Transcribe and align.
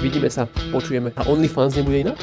Vidíme 0.00 0.32
sa, 0.32 0.48
počujeme. 0.72 1.12
A 1.12 1.28
OnlyFans 1.28 1.76
nebude 1.76 2.08
inak? 2.08 2.16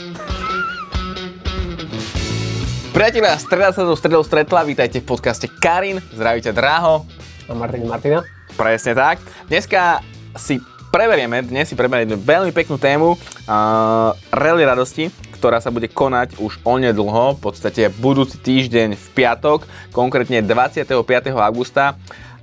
Priatelia, 2.90 3.38
streda 3.38 3.70
sa 3.70 3.86
do 3.86 3.94
stredou 3.94 4.26
stretla, 4.26 4.66
vítajte 4.66 4.98
v 4.98 5.06
podcaste 5.06 5.46
Karin, 5.62 6.02
zdravíte 6.10 6.50
Dráho. 6.50 7.06
A 7.46 7.54
Martin 7.54 7.86
Martina? 7.86 8.26
Presne 8.58 8.98
tak. 8.98 9.22
Dneska 9.46 10.02
si 10.34 10.58
preberieme, 10.90 11.46
dnes 11.46 11.70
si 11.70 11.78
preberieme 11.78 12.18
veľmi 12.18 12.50
peknú 12.50 12.82
tému 12.82 13.14
uh, 13.14 14.18
Rally 14.34 14.66
radosti, 14.66 15.14
ktorá 15.38 15.62
sa 15.62 15.70
bude 15.70 15.86
konať 15.86 16.42
už 16.42 16.58
onedlho, 16.66 17.38
v 17.38 17.42
podstate 17.46 17.94
budúci 17.94 18.42
týždeň 18.42 18.98
v 18.98 19.08
piatok, 19.14 19.70
konkrétne 19.94 20.42
25. 20.42 20.98
augusta 21.38 21.94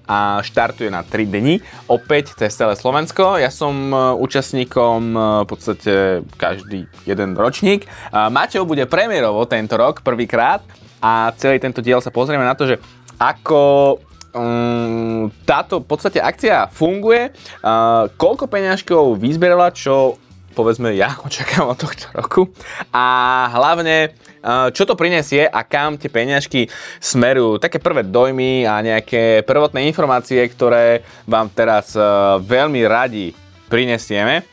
a 0.05 0.45
štartuje 0.45 0.93
na 0.93 1.01
3 1.01 1.29
dni, 1.29 1.65
opäť 1.89 2.37
cez 2.37 2.53
celé 2.53 2.77
Slovensko. 2.77 3.41
Ja 3.41 3.49
som 3.49 3.73
e, 3.91 3.97
účastníkom 4.21 5.01
e, 5.13 5.19
v 5.43 5.47
podstate 5.49 5.93
každý 6.37 6.87
jeden 7.09 7.37
ročník. 7.37 7.89
Maťo 8.13 8.69
bude 8.69 8.85
premiérovo 8.85 9.45
tento 9.49 9.77
rok, 9.81 10.05
prvýkrát 10.05 10.61
a 11.05 11.33
celý 11.37 11.61
tento 11.61 11.85
diel 11.85 12.01
sa 12.01 12.09
pozrieme 12.09 12.45
na 12.45 12.57
to, 12.57 12.65
že 12.65 12.81
ako 13.21 13.97
um, 14.35 15.31
táto 15.47 15.81
v 15.81 15.87
podstate 15.87 16.19
akcia 16.19 16.69
funguje, 16.69 17.31
uh, 17.31 18.11
koľko 18.19 18.51
peňažkov 18.51 19.21
vyzbierala, 19.23 19.71
čo 19.71 20.19
povedzme 20.55 20.95
ja 20.95 21.19
očakávam 21.27 21.75
od 21.75 21.79
tohto 21.83 22.07
roku 22.15 22.49
a 22.95 23.05
hlavne 23.51 24.15
Eh, 24.45 24.69
čo 24.77 24.85
to 24.85 24.93
prinesie 24.93 25.49
a 25.49 25.65
kam 25.65 25.97
tie 25.97 26.13
peňažky 26.13 26.69
smerujú. 27.01 27.57
Také 27.57 27.81
prvé 27.81 28.05
dojmy 28.05 28.69
a 28.69 28.85
nejaké 28.85 29.41
prvotné 29.41 29.89
informácie, 29.89 30.45
ktoré 30.53 31.01
vám 31.25 31.49
teraz 31.49 31.97
eh, 31.97 32.05
veľmi 32.45 32.85
radi 32.85 33.33
prinesieme. 33.73 34.45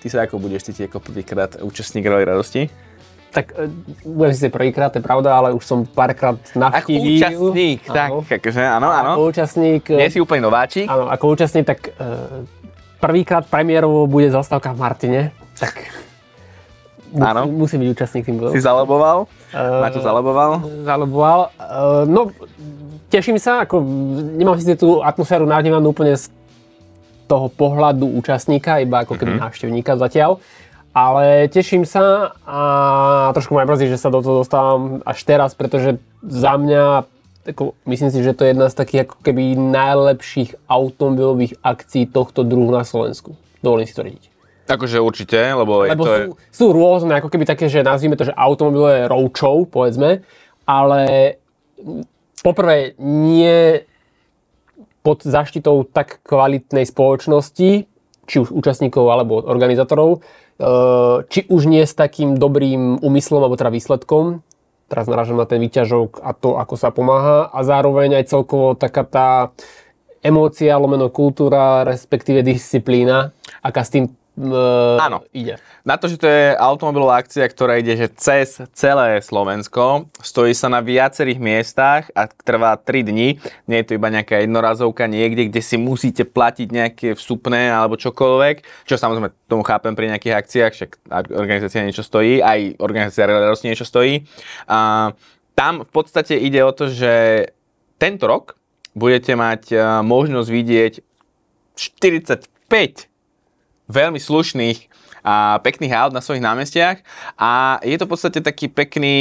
Ty 0.00 0.06
sa 0.08 0.24
ako 0.24 0.40
budeš 0.40 0.72
cítiť 0.72 0.88
ako 0.88 1.04
prvýkrát 1.04 1.60
účastník 1.60 2.08
Rally 2.08 2.24
radosti? 2.24 2.72
Tak 3.28 3.60
eh, 3.60 3.68
budem 4.08 4.32
si 4.32 4.48
prvýkrát, 4.48 4.88
to 4.88 5.04
je 5.04 5.04
pravda, 5.04 5.36
ale 5.36 5.52
už 5.52 5.68
som 5.68 5.84
párkrát 5.84 6.40
navštívil. 6.56 7.20
Ako 7.20 7.52
účastník, 7.52 7.80
áno. 7.92 7.92
tak, 7.92 8.40
akože, 8.40 8.62
áno, 8.64 8.88
áno. 8.88 9.12
Ako 9.20 9.22
účastník. 9.36 9.84
Nie 9.92 10.08
si 10.08 10.16
úplne 10.16 10.48
nováčik. 10.48 10.88
Áno, 10.88 11.12
ako 11.12 11.24
účastník, 11.36 11.68
tak 11.68 11.92
prvýkrát 13.00 13.48
premiérovo 13.48 14.04
bude 14.06 14.28
zastávka 14.30 14.76
v 14.76 14.78
Martine. 14.78 15.20
Tak 15.56 15.74
Áno. 17.18 17.50
Musí 17.50 17.74
byť 17.74 17.88
účastník 17.90 18.22
tým 18.22 18.38
Si 18.54 18.62
zaloboval? 18.62 19.26
Uh, 19.50 19.82
Maťo 19.82 19.98
zaloboval? 19.98 20.62
Zaloboval. 20.86 21.40
Uh, 21.58 22.06
no, 22.06 22.30
teším 23.10 23.34
sa, 23.42 23.66
ako 23.66 23.82
nemám 24.38 24.54
si 24.62 24.78
tú 24.78 25.02
atmosféru 25.02 25.42
navnímanú 25.42 25.90
úplne 25.90 26.14
z 26.14 26.30
toho 27.26 27.50
pohľadu 27.50 28.06
účastníka, 28.14 28.82
iba 28.82 29.02
ako 29.02 29.18
keby 29.18 29.38
uh-huh. 29.38 29.44
návštevníka 29.50 29.98
zatiaľ. 29.98 30.38
Ale 30.90 31.46
teším 31.46 31.86
sa 31.86 32.34
a 32.42 32.60
trošku 33.30 33.54
ma 33.54 33.62
mrzí, 33.62 33.86
že 33.94 33.98
sa 33.98 34.10
do 34.10 34.18
toho 34.18 34.42
dostávam 34.42 34.98
až 35.06 35.22
teraz, 35.22 35.54
pretože 35.54 36.02
za 36.26 36.58
mňa 36.58 37.06
ako, 37.40 37.72
myslím 37.88 38.10
si, 38.12 38.20
že 38.20 38.36
to 38.36 38.44
je 38.44 38.52
jedna 38.52 38.68
z 38.68 38.76
takých 38.76 39.00
ako 39.08 39.16
keby 39.24 39.56
najlepších 39.56 40.50
automobilových 40.68 41.56
akcií 41.64 42.04
tohto 42.04 42.44
druhu 42.44 42.68
na 42.68 42.84
Slovensku. 42.84 43.32
Dovolím 43.64 43.88
si 43.88 43.96
to 43.96 44.04
rediť. 44.04 44.24
Akože 44.70 45.02
určite, 45.02 45.34
lebo, 45.34 45.82
lebo 45.82 46.04
to 46.04 46.06
sú, 46.06 46.14
je... 46.14 46.26
sú 46.54 46.66
rôzne, 46.70 47.12
ako 47.18 47.32
keby 47.32 47.42
také, 47.48 47.66
že 47.66 47.82
nazvime 47.82 48.14
to, 48.14 48.28
že 48.28 48.36
automobilové 48.38 49.10
roadshow, 49.10 49.66
povedzme, 49.66 50.22
ale 50.62 51.00
poprvé 52.44 52.94
nie 53.00 53.82
pod 55.00 55.24
zaštitou 55.24 55.88
tak 55.88 56.20
kvalitnej 56.22 56.84
spoločnosti, 56.84 57.70
či 58.30 58.36
už 58.36 58.54
účastníkov 58.54 59.10
alebo 59.10 59.42
organizátorov, 59.42 60.20
e, 60.60 60.68
či 61.26 61.48
už 61.50 61.66
nie 61.66 61.82
s 61.82 61.96
takým 61.96 62.36
dobrým 62.36 63.00
úmyslom 63.00 63.42
alebo 63.42 63.58
teda 63.58 63.74
výsledkom, 63.74 64.44
teraz 64.90 65.06
narážam 65.06 65.38
na 65.38 65.46
ten 65.46 65.62
výťažok 65.62 66.18
a 66.18 66.34
to, 66.34 66.58
ako 66.58 66.74
sa 66.74 66.90
pomáha. 66.90 67.46
A 67.54 67.62
zároveň 67.62 68.18
aj 68.18 68.34
celkovo 68.34 68.74
taká 68.74 69.06
tá 69.06 69.28
emócia, 70.20 70.74
lomeno 70.76 71.08
kultúra, 71.08 71.86
respektíve 71.86 72.42
disciplína, 72.42 73.30
aká 73.62 73.86
s 73.86 73.94
tým 73.94 74.04
Uh, 74.40 74.96
Áno. 74.96 75.20
Ide. 75.36 75.60
Na 75.84 76.00
to, 76.00 76.08
že 76.08 76.16
to 76.16 76.24
je 76.24 76.56
automobilová 76.56 77.20
akcia, 77.20 77.44
ktorá 77.44 77.76
ide 77.76 77.92
že 77.92 78.08
cez 78.16 78.56
celé 78.72 79.20
Slovensko, 79.20 80.08
stojí 80.24 80.56
sa 80.56 80.72
na 80.72 80.80
viacerých 80.80 81.36
miestach 81.36 82.08
a 82.16 82.24
trvá 82.24 82.80
3 82.80 83.04
dní. 83.04 83.36
Nie 83.68 83.84
je 83.84 83.92
to 83.92 83.96
iba 84.00 84.08
nejaká 84.08 84.40
jednorazovka 84.40 85.04
niekde, 85.12 85.52
kde 85.52 85.60
si 85.60 85.76
musíte 85.76 86.24
platiť 86.24 86.68
nejaké 86.72 87.08
vstupné 87.12 87.68
alebo 87.68 88.00
čokoľvek, 88.00 88.88
čo 88.88 88.96
samozrejme 88.96 89.28
tomu 89.44 89.60
chápem 89.60 89.92
pri 89.92 90.08
nejakých 90.16 90.36
akciách, 90.40 90.72
však 90.72 90.90
organizácia 91.36 91.84
niečo 91.84 92.00
stojí, 92.00 92.40
aj 92.40 92.80
organizácia 92.80 93.28
Releros 93.28 93.60
niečo 93.60 93.84
stojí. 93.84 94.24
A 94.72 95.12
tam 95.52 95.84
v 95.84 95.90
podstate 95.92 96.40
ide 96.40 96.64
o 96.64 96.72
to, 96.72 96.88
že 96.88 97.44
tento 98.00 98.24
rok 98.24 98.56
budete 98.96 99.36
mať 99.36 99.62
e, 99.68 99.76
možnosť 100.00 100.48
vidieť 100.48 100.92
45 101.76 103.09
veľmi 103.90 104.22
slušných 104.22 104.78
a 105.20 105.60
pekných 105.60 105.92
aut 105.92 106.16
na 106.16 106.24
svojich 106.24 106.40
námestiach 106.40 107.04
a 107.36 107.76
je 107.84 107.96
to 108.00 108.08
v 108.08 108.12
podstate 108.16 108.40
taký 108.40 108.72
pekný 108.72 109.16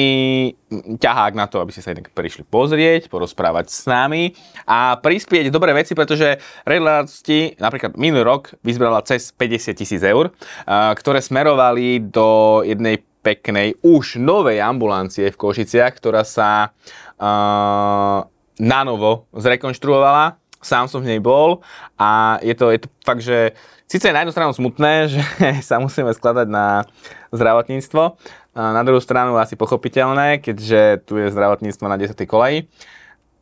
ťahák 0.95 1.35
na 1.35 1.43
to, 1.51 1.59
aby 1.59 1.75
ste 1.75 1.83
sa 1.83 1.91
jednak 1.91 2.07
prišli 2.15 2.47
pozrieť, 2.47 3.11
porozprávať 3.11 3.67
s 3.67 3.83
nami 3.83 4.31
a 4.63 4.95
prispieť 4.95 5.51
dobré 5.51 5.75
veci, 5.75 5.91
pretože 5.91 6.39
Redlarsti 6.63 7.59
napríklad 7.59 7.99
minulý 7.99 8.23
rok 8.23 8.55
vyzbrala 8.63 9.03
cez 9.03 9.35
50 9.35 9.75
tisíc 9.75 9.99
eur, 9.99 10.31
ktoré 10.69 11.19
smerovali 11.19 11.99
do 11.99 12.61
jednej 12.63 13.03
peknej, 13.19 13.75
už 13.83 14.15
novej 14.15 14.63
ambulancie 14.63 15.27
v 15.27 15.35
Košiciach, 15.35 15.91
ktorá 15.99 16.23
sa 16.23 16.71
uh, 16.71 18.23
nanovo 18.59 19.27
zrekonštruovala. 19.35 20.39
Sám 20.59 20.91
som 20.91 20.99
v 20.99 21.15
nej 21.15 21.19
bol 21.23 21.63
a 21.95 22.39
je 22.43 22.51
to, 22.55 22.71
je 22.71 22.79
to 22.83 22.89
fakt, 23.03 23.23
že 23.23 23.55
Sice 23.89 24.05
je 24.05 24.13
na 24.13 24.21
jednu 24.21 24.29
stranu 24.29 24.53
smutné, 24.53 24.93
že 25.17 25.21
sa 25.65 25.81
musíme 25.81 26.13
skladať 26.13 26.45
na 26.45 26.85
zdravotníctvo, 27.33 28.21
na 28.53 28.81
druhú 28.85 29.01
stranu 29.01 29.33
asi 29.41 29.57
pochopiteľné, 29.57 30.45
keďže 30.45 31.09
tu 31.09 31.17
je 31.17 31.33
zdravotníctvo 31.33 31.85
na 31.89 31.97
10. 31.97 32.13
koleji. 32.29 32.69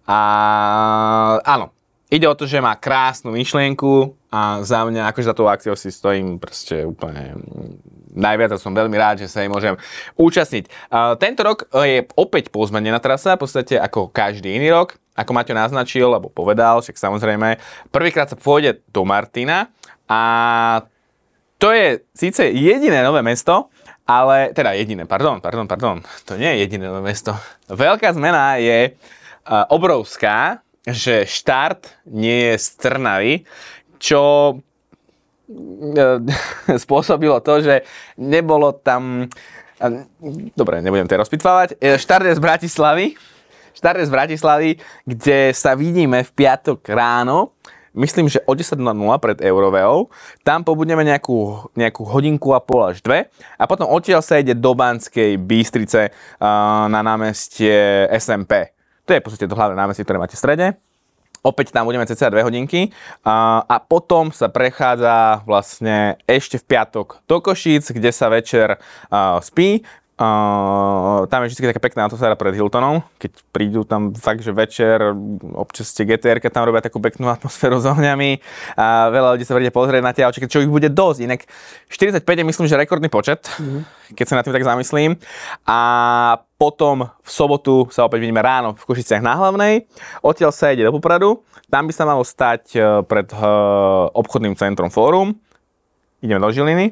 A 0.08 0.20
áno, 1.44 1.76
ide 2.08 2.32
o 2.32 2.38
to, 2.38 2.48
že 2.48 2.64
má 2.64 2.80
krásnu 2.80 3.36
myšlienku 3.36 4.16
a 4.28 4.60
za 4.64 4.84
mňa, 4.84 5.12
akože 5.12 5.30
za 5.32 5.36
tou 5.36 5.48
akciou 5.48 5.76
si 5.80 5.88
stojím 5.88 6.36
proste 6.36 6.84
úplne 6.84 7.40
najviac 8.12 8.52
a 8.52 8.60
som 8.60 8.76
veľmi 8.76 8.98
rád, 9.00 9.24
že 9.24 9.32
sa 9.32 9.46
jej 9.46 9.52
môžem 9.52 9.80
účastniť. 10.20 10.68
Tento 11.22 11.42
rok 11.46 11.72
je 11.72 12.04
opäť 12.18 12.52
pozmenená 12.52 13.00
trasa, 13.00 13.40
v 13.40 13.48
podstate 13.48 13.80
ako 13.80 14.12
každý 14.12 14.58
iný 14.58 14.74
rok. 14.74 15.00
Ako 15.18 15.34
Maťo 15.34 15.58
naznačil, 15.58 16.12
alebo 16.12 16.30
povedal, 16.30 16.84
však 16.84 16.94
samozrejme, 16.94 17.58
prvýkrát 17.90 18.30
sa 18.30 18.38
pôjde 18.38 18.86
do 18.94 19.02
Martina, 19.02 19.72
a 20.06 20.22
to 21.58 21.74
je 21.74 22.06
síce 22.14 22.40
jediné 22.54 23.02
nové 23.02 23.26
mesto, 23.26 23.74
ale, 24.08 24.54
teda 24.56 24.72
jediné, 24.78 25.04
pardon, 25.04 25.42
pardon, 25.42 25.68
pardon, 25.68 26.00
to 26.24 26.40
nie 26.40 26.48
je 26.48 26.58
jediné 26.64 26.88
nové 26.88 27.02
mesto. 27.12 27.36
Veľká 27.68 28.14
zmena 28.16 28.56
je 28.62 28.94
uh, 28.94 29.68
obrovská, 29.68 30.64
že 30.88 31.28
štart 31.28 32.08
nie 32.08 32.54
je 32.54 32.54
z 32.56 32.68
Trnavy, 32.80 33.44
čo 33.97 34.22
uh, 34.58 36.18
spôsobilo 36.84 37.41
to, 37.41 37.62
že 37.62 37.75
nebolo 38.18 38.74
tam... 38.78 39.28
Uh, 39.78 40.06
dobre, 40.58 40.81
nebudem 40.81 41.06
to 41.06 41.19
rozpitvávať. 41.19 41.78
Štart 41.78 42.25
je 42.30 42.38
z 42.38 42.41
Bratislavy, 42.41 43.06
štart 43.78 44.02
je 44.02 44.09
z 44.09 44.13
Bratislavy, 44.13 44.69
kde 45.06 45.53
sa 45.53 45.78
vidíme 45.78 46.25
v 46.25 46.31
piatok 46.34 46.81
ráno 46.90 47.57
myslím, 47.97 48.30
že 48.30 48.46
o 48.46 48.53
10.00 48.53 48.78
pred 49.18 49.38
Euroveou. 49.42 50.13
Tam 50.45 50.62
pobudneme 50.62 51.01
nejakú, 51.01 51.68
nejakú 51.74 52.06
hodinku 52.06 52.54
a 52.54 52.62
pol 52.62 52.94
až 52.94 53.01
dve 53.01 53.33
a 53.57 53.63
potom 53.66 53.89
odtiaľ 53.89 54.22
sa 54.22 54.38
ide 54.38 54.54
do 54.54 54.77
Banskej 54.77 55.42
Bystrice 55.42 56.13
na 56.88 57.01
námestie 57.01 58.06
SMP. 58.13 58.77
To 59.10 59.18
je 59.18 59.19
v 59.19 59.25
podstate 59.25 59.50
to 59.50 59.57
hlavné 59.57 59.74
námestie, 59.74 60.06
ktoré 60.06 60.22
máte 60.22 60.38
v 60.38 60.44
strede. 60.45 60.68
Opäť 61.48 61.72
tam 61.72 61.88
budeme 61.88 62.04
cca 62.04 62.28
2 62.28 62.44
hodinky 62.44 62.92
a, 63.24 63.64
a 63.64 63.80
potom 63.80 64.36
sa 64.36 64.52
prechádza 64.52 65.48
vlastne 65.48 66.20
ešte 66.28 66.60
v 66.60 66.76
piatok 66.76 67.24
do 67.24 67.40
Košíc, 67.40 67.96
kde 67.96 68.12
sa 68.12 68.28
večer 68.28 68.76
uh, 68.76 69.40
spí. 69.40 69.88
Uh, 70.18 71.30
tam 71.30 71.46
je 71.46 71.54
vždy 71.54 71.69
taká 71.69 71.78
pekná 71.78 72.10
atmosféra 72.10 72.34
pred 72.34 72.58
Hiltonom, 72.58 73.06
keď 73.22 73.38
prídu 73.54 73.86
tam 73.86 74.18
fakt, 74.18 74.42
že 74.42 74.50
večer, 74.50 75.14
občas 75.54 75.94
tie 75.94 76.10
GTR 76.10 76.42
tam 76.50 76.66
robia 76.66 76.81
takú 76.81 76.98
peknú 76.98 77.30
atmosféru 77.30 77.78
s 77.78 77.86
ohňami 77.86 78.42
a 78.74 79.14
veľa 79.14 79.38
ľudí 79.38 79.46
sa 79.46 79.54
príde 79.54 79.69
pozrieť 79.69 80.02
na 80.02 80.18
tie 80.18 80.25
aučky, 80.25 80.50
čo 80.50 80.66
ich 80.66 80.74
bude 80.74 80.90
dosť. 80.90 81.19
Inak 81.22 81.46
45 81.94 82.25
je 82.25 82.46
myslím, 82.50 82.66
že 82.66 82.81
rekordný 82.81 83.14
počet, 83.14 83.46
mm-hmm. 83.46 84.18
keď 84.18 84.25
sa 84.25 84.36
na 84.38 84.42
tým 84.42 84.58
tak 84.58 84.66
zamyslím. 84.66 85.22
A 85.69 85.80
potom 86.58 87.06
v 87.22 87.30
sobotu 87.30 87.86
sa 87.94 88.10
opäť 88.10 88.25
vidíme 88.25 88.42
ráno 88.42 88.74
v 88.74 88.90
Košiciach 88.90 89.22
na 89.22 89.38
hlavnej. 89.38 89.86
Odtiaľ 90.25 90.50
sa 90.50 90.74
ide 90.74 90.81
do 90.81 90.98
Popradu. 90.98 91.46
Tam 91.70 91.86
by 91.86 91.94
sa 91.94 92.10
malo 92.10 92.25
stať 92.25 92.74
e, 92.74 92.80
pred 93.06 93.28
uh, 93.36 94.10
obchodným 94.18 94.58
centrom 94.58 94.90
Fórum 94.90 95.38
ideme 96.27 96.44
do 96.44 96.51
Žiliny, 96.51 96.91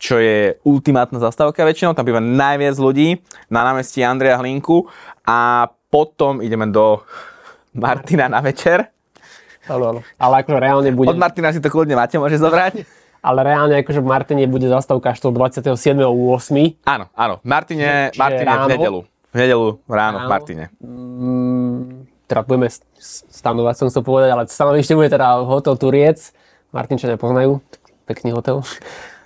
čo 0.00 0.16
je 0.18 0.56
ultimátna 0.64 1.20
zastávka 1.20 1.62
väčšinou, 1.62 1.92
tam 1.94 2.08
býva 2.08 2.18
najviac 2.18 2.74
ľudí 2.80 3.20
na 3.52 3.62
námestí 3.62 4.00
Andreja 4.02 4.40
Hlinku 4.40 4.88
a 5.22 5.68
potom 5.92 6.40
ideme 6.40 6.66
do 6.72 7.04
Martina 7.76 8.26
na 8.26 8.40
večer. 8.40 8.88
Áno, 9.70 9.94
áno. 9.94 10.00
Ale 10.18 10.42
akože 10.42 10.58
reálne 10.58 10.90
bude... 10.90 11.12
Od 11.12 11.20
Martina 11.20 11.54
si 11.54 11.62
to 11.62 11.70
kľudne 11.70 11.94
máte, 11.94 12.18
môže 12.18 12.40
zobrať. 12.40 12.82
Ale 13.22 13.46
reálne 13.46 13.78
akože 13.78 14.02
v 14.02 14.08
Martine 14.10 14.42
bude 14.50 14.66
zastávka 14.66 15.14
až 15.14 15.22
to 15.22 15.30
27.8. 15.30 15.78
Áno, 16.82 17.06
áno. 17.14 17.34
V 17.38 17.46
Martine, 17.46 18.10
Čiže 18.10 18.18
Martine 18.18 18.42
v 18.42 18.50
ráno? 18.50 18.66
nedelu. 18.66 19.00
V 19.06 19.36
nedelu 19.38 19.66
ráno, 19.86 20.18
v 20.18 20.22
Ráno? 20.26 20.28
Martine. 20.28 20.64
Mm, 20.82 22.10
teda 22.26 22.42
budeme 22.42 22.68
stanovať, 22.98 23.74
som 23.78 23.86
chcel 23.94 24.02
povedať, 24.02 24.28
ale 24.34 24.42
stanovište 24.50 24.98
bude 24.98 25.08
teda 25.14 25.46
hotel 25.46 25.78
Turiec. 25.78 26.34
Martinčania 26.74 27.20
poznajú, 27.20 27.60
pekný 28.12 28.36
hotel. 28.36 28.60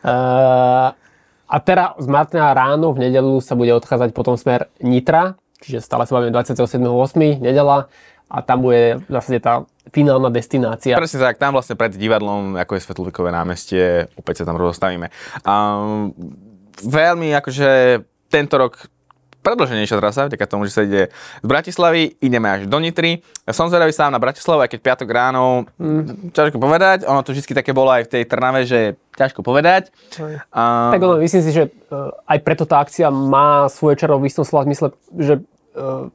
Uh, 0.07 0.95
a 1.55 1.57
teda 1.59 1.99
z 1.99 2.07
Martina 2.07 2.55
ráno 2.55 2.95
v 2.95 3.11
nedelu 3.11 3.43
sa 3.43 3.59
bude 3.59 3.75
odchádzať 3.75 4.15
potom 4.15 4.39
smer 4.39 4.71
Nitra, 4.79 5.35
čiže 5.59 5.83
stále 5.83 6.07
sa 6.07 6.15
bavíme 6.15 6.31
27.8. 6.31 7.43
nedela 7.43 7.91
a 8.27 8.43
tam 8.43 8.67
bude 8.67 9.03
v 9.07 9.11
zásade 9.11 9.39
tá 9.39 9.63
finálna 9.95 10.35
destinácia. 10.35 10.99
Presne 10.99 11.23
tak, 11.23 11.39
tam 11.39 11.55
vlastne 11.55 11.79
pred 11.79 11.95
divadlom, 11.95 12.59
ako 12.59 12.75
je 12.75 12.83
Svetlovikové 12.83 13.31
námestie, 13.31 14.11
opäť 14.19 14.43
sa 14.43 14.51
tam 14.51 14.59
rozostavíme. 14.59 15.15
Um, 15.47 16.11
veľmi 16.83 17.31
akože 17.39 18.03
tento 18.27 18.55
rok 18.59 18.91
predlženejšia 19.47 20.03
trasa, 20.03 20.27
vďaka 20.27 20.51
tomu, 20.51 20.67
že 20.67 20.75
sa 20.75 20.83
ide 20.83 21.15
z 21.15 21.47
Bratislavy, 21.47 22.19
ideme 22.19 22.51
až 22.51 22.67
do 22.67 22.83
Nitry. 22.83 23.23
Ja 23.47 23.55
som 23.55 23.71
zvedavý 23.71 23.95
sám 23.95 24.11
na 24.11 24.19
Bratislavu, 24.19 24.67
aj 24.67 24.75
keď 24.75 24.81
piatok 24.83 25.09
ráno, 25.15 25.71
mm. 25.79 26.35
ťažko 26.35 26.59
povedať, 26.59 27.07
ono 27.07 27.23
to 27.23 27.31
vždy 27.31 27.55
také 27.55 27.71
bolo 27.71 27.95
aj 27.95 28.11
v 28.11 28.13
tej 28.19 28.23
Trnave, 28.27 28.67
že 28.67 28.99
ťažko 29.15 29.47
povedať. 29.47 29.95
Um, 30.51 30.91
Tak 30.91 30.99
ono, 30.99 31.23
myslím 31.23 31.43
si, 31.47 31.55
že 31.55 31.71
uh, 31.71 32.11
aj 32.27 32.39
preto 32.43 32.67
tá 32.67 32.83
akcia 32.83 33.07
má 33.15 33.71
svoje 33.71 34.03
čaro 34.03 34.19
v 34.19 34.27
istom 34.27 34.43
slova 34.43 34.67
zmysle, 34.67 34.91
že 35.15 35.39
uh, 35.79 36.11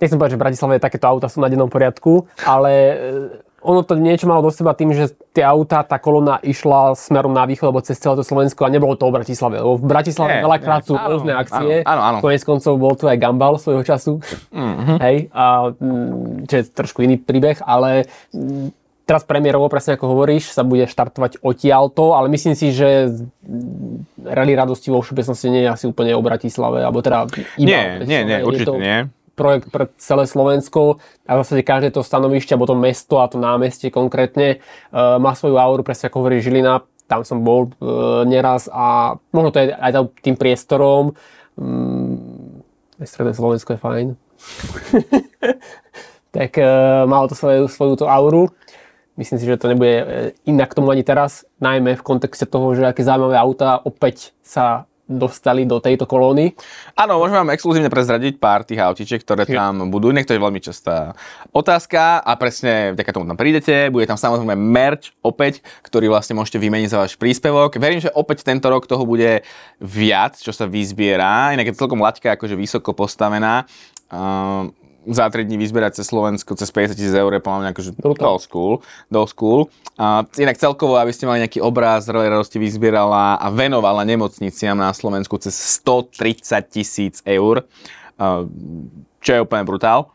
nechcem 0.00 0.16
povedať, 0.16 0.32
že 0.34 0.38
v 0.40 0.44
Bratislave 0.48 0.80
takéto 0.80 1.06
auta 1.06 1.28
sú 1.28 1.44
na 1.44 1.52
dennom 1.52 1.68
poriadku, 1.68 2.24
ale 2.48 2.72
uh, 2.72 2.96
ono 3.66 3.82
to 3.82 3.98
niečo 3.98 4.30
malo 4.30 4.46
do 4.46 4.54
seba 4.54 4.78
tým, 4.78 4.94
že 4.94 5.10
tie 5.34 5.42
auta, 5.42 5.82
tá 5.82 5.98
kolona 5.98 6.38
išla 6.38 6.94
smerom 6.94 7.34
na 7.34 7.42
východ, 7.42 7.74
alebo 7.74 7.82
cez 7.82 7.98
celé 7.98 8.14
to 8.14 8.22
Slovensko 8.22 8.62
a 8.62 8.70
nebolo 8.70 8.94
to 8.94 9.10
o 9.10 9.12
Bratislave. 9.12 9.58
Lebo 9.58 9.74
v 9.74 9.86
Bratislave 9.90 10.38
Nie, 10.38 10.42
veľakrát 10.46 10.86
nie. 10.86 10.88
sú 10.88 10.94
Áno, 10.94 11.08
rôzne 11.10 11.32
akcie. 11.34 11.82
áno, 11.82 11.90
áno, 11.90 12.02
áno. 12.06 12.18
Konec 12.22 12.42
koncov 12.46 12.72
bol 12.78 12.94
tu 12.94 13.10
aj 13.10 13.18
Gambal 13.18 13.58
svojho 13.58 13.82
času. 13.82 14.22
Mm-hmm. 14.54 14.98
Hej, 15.02 15.16
a, 15.34 15.44
mm, 15.74 16.46
čo 16.46 16.54
je 16.54 16.62
trošku 16.70 17.02
iný 17.02 17.18
príbeh, 17.18 17.58
ale 17.66 18.06
mm, 18.30 18.70
teraz 19.06 19.22
premiérovo, 19.26 19.66
presne 19.70 19.98
ako 19.98 20.14
hovoríš, 20.14 20.50
sa 20.54 20.66
bude 20.66 20.86
štartovať 20.86 21.42
odtiaľto, 21.42 22.14
ale 22.14 22.30
myslím 22.30 22.54
si, 22.54 22.70
že 22.70 23.10
mm, 23.10 24.30
rally 24.30 24.54
radosti 24.54 24.94
vo 24.94 25.02
všeobecnosti 25.02 25.46
nie 25.50 25.66
je 25.66 25.70
asi 25.74 25.84
úplne 25.90 26.14
o 26.14 26.22
Bratislave, 26.22 26.86
alebo 26.86 27.02
teda 27.02 27.26
iba 27.58 27.66
nie, 27.66 27.82
nie, 28.06 28.20
nie, 28.22 28.38
určite 28.46 28.70
to 28.70 28.78
nie. 28.78 29.10
Projekt 29.36 29.68
pre 29.68 29.92
celé 30.00 30.24
Slovensko 30.24 30.98
a 31.28 31.36
v 31.36 31.40
zásade 31.44 31.62
každé 31.62 31.92
to 31.92 32.00
stanovište, 32.00 32.56
alebo 32.56 32.72
to 32.72 32.74
mesto 32.74 33.20
a 33.20 33.28
to 33.28 33.36
námestie 33.36 33.92
konkrétne 33.92 34.58
uh, 34.90 35.20
má 35.20 35.36
svoju 35.36 35.60
auru, 35.60 35.84
presne 35.84 36.08
ako 36.08 36.24
hovorí 36.24 36.40
Žilina, 36.40 36.82
tam 37.06 37.22
som 37.22 37.44
bol 37.44 37.70
uh, 37.78 38.24
neraz 38.24 38.66
a 38.72 39.14
možno 39.30 39.52
to 39.52 39.60
je 39.62 39.76
aj 39.76 40.08
tým 40.24 40.34
priestorom. 40.34 41.14
Mm, 41.60 42.64
stredné 43.04 43.36
Slovensko 43.36 43.76
je 43.76 43.80
fajn. 43.84 44.06
tak 46.36 46.50
uh, 46.56 47.04
malo 47.04 47.28
to 47.28 47.36
svoju, 47.36 47.68
svoju 47.68 47.94
tú 48.00 48.04
auru. 48.08 48.48
Myslím 49.16 49.40
si, 49.40 49.48
že 49.48 49.56
to 49.56 49.72
nebude 49.72 50.36
inak 50.44 50.76
tomu 50.76 50.92
ani 50.92 51.00
teraz, 51.00 51.48
najmä 51.56 51.96
v 51.96 52.04
kontexte 52.04 52.44
toho, 52.44 52.76
že 52.76 52.84
aké 52.84 53.00
zaujímavé 53.00 53.40
auta 53.40 53.80
opäť 53.80 54.36
sa 54.44 54.84
dostali 55.06 55.62
do 55.62 55.78
tejto 55.78 56.04
kolóny. 56.04 56.52
Áno, 56.98 57.22
môžem 57.22 57.38
vám 57.38 57.54
exkluzívne 57.54 57.86
prezradiť 57.86 58.42
pár 58.42 58.66
tých 58.66 58.82
autičiek, 58.82 59.22
ktoré 59.22 59.46
tam 59.46 59.86
budú. 59.88 60.10
Inak 60.10 60.26
to 60.26 60.34
je 60.34 60.42
veľmi 60.42 60.58
častá 60.58 61.14
otázka 61.54 62.20
a 62.20 62.32
presne 62.34 62.92
vďaka 62.98 63.14
tomu 63.14 63.30
tam 63.30 63.38
prídete. 63.38 63.88
Bude 63.94 64.10
tam 64.10 64.18
samozrejme 64.18 64.58
merch 64.58 65.14
opäť, 65.22 65.62
ktorý 65.86 66.10
vlastne 66.10 66.34
môžete 66.34 66.58
vymeniť 66.58 66.90
za 66.90 66.98
váš 66.98 67.14
príspevok. 67.14 67.78
Verím, 67.78 68.02
že 68.02 68.10
opäť 68.12 68.42
tento 68.42 68.66
rok 68.66 68.90
toho 68.90 69.06
bude 69.06 69.46
viac, 69.78 70.34
čo 70.36 70.50
sa 70.50 70.66
vyzbiera. 70.66 71.54
Inak 71.54 71.70
je 71.70 71.78
celkom 71.78 72.02
laťka 72.02 72.34
akože 72.34 72.58
vysoko 72.58 72.90
postavená. 72.90 73.64
Uh, 74.10 74.70
za 75.06 75.30
3 75.30 75.46
dní 75.46 75.56
vyzbierať 75.56 76.02
cez 76.02 76.06
Slovensko 76.10 76.58
cez 76.58 76.68
50 76.70 76.98
tisíc 76.98 77.14
eur 77.14 77.30
je 77.30 77.42
podľa 77.42 77.58
mňa 77.62 77.70
akože 77.72 77.90
Brutál. 77.98 78.36
dosť 78.36 78.46
cool. 78.50 78.74
Dosť 79.08 79.34
cool. 79.38 79.60
A 79.96 80.26
inak 80.36 80.58
celkovo, 80.58 80.98
aby 80.98 81.14
ste 81.14 81.24
mali 81.24 81.40
nejaký 81.46 81.62
obraz, 81.62 82.10
Rally 82.10 82.28
radosti 82.28 82.58
vyzbierala 82.60 83.38
a 83.38 83.46
venovala 83.48 84.04
nemocniciam 84.04 84.76
na 84.76 84.90
Slovensku 84.92 85.38
cez 85.40 85.54
130 85.80 86.42
tisíc 86.68 87.14
eur, 87.24 87.64
čo 89.22 89.30
je 89.30 89.40
úplne 89.40 89.64
brutál. 89.64 90.12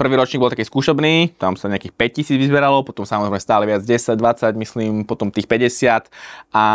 Prvý 0.00 0.16
ročník 0.16 0.40
bol 0.40 0.48
taký 0.48 0.64
skúšobný, 0.64 1.36
tam 1.36 1.60
sa 1.60 1.68
nejakých 1.68 1.92
5 1.92 2.16
tisíc 2.16 2.36
vyzbieralo, 2.40 2.80
potom 2.80 3.04
samozrejme 3.04 3.36
stále 3.36 3.68
viac 3.68 3.84
10, 3.84 4.16
20, 4.16 4.56
myslím, 4.56 4.92
potom 5.04 5.28
tých 5.28 5.44
50 5.44 6.08
a 6.56 6.66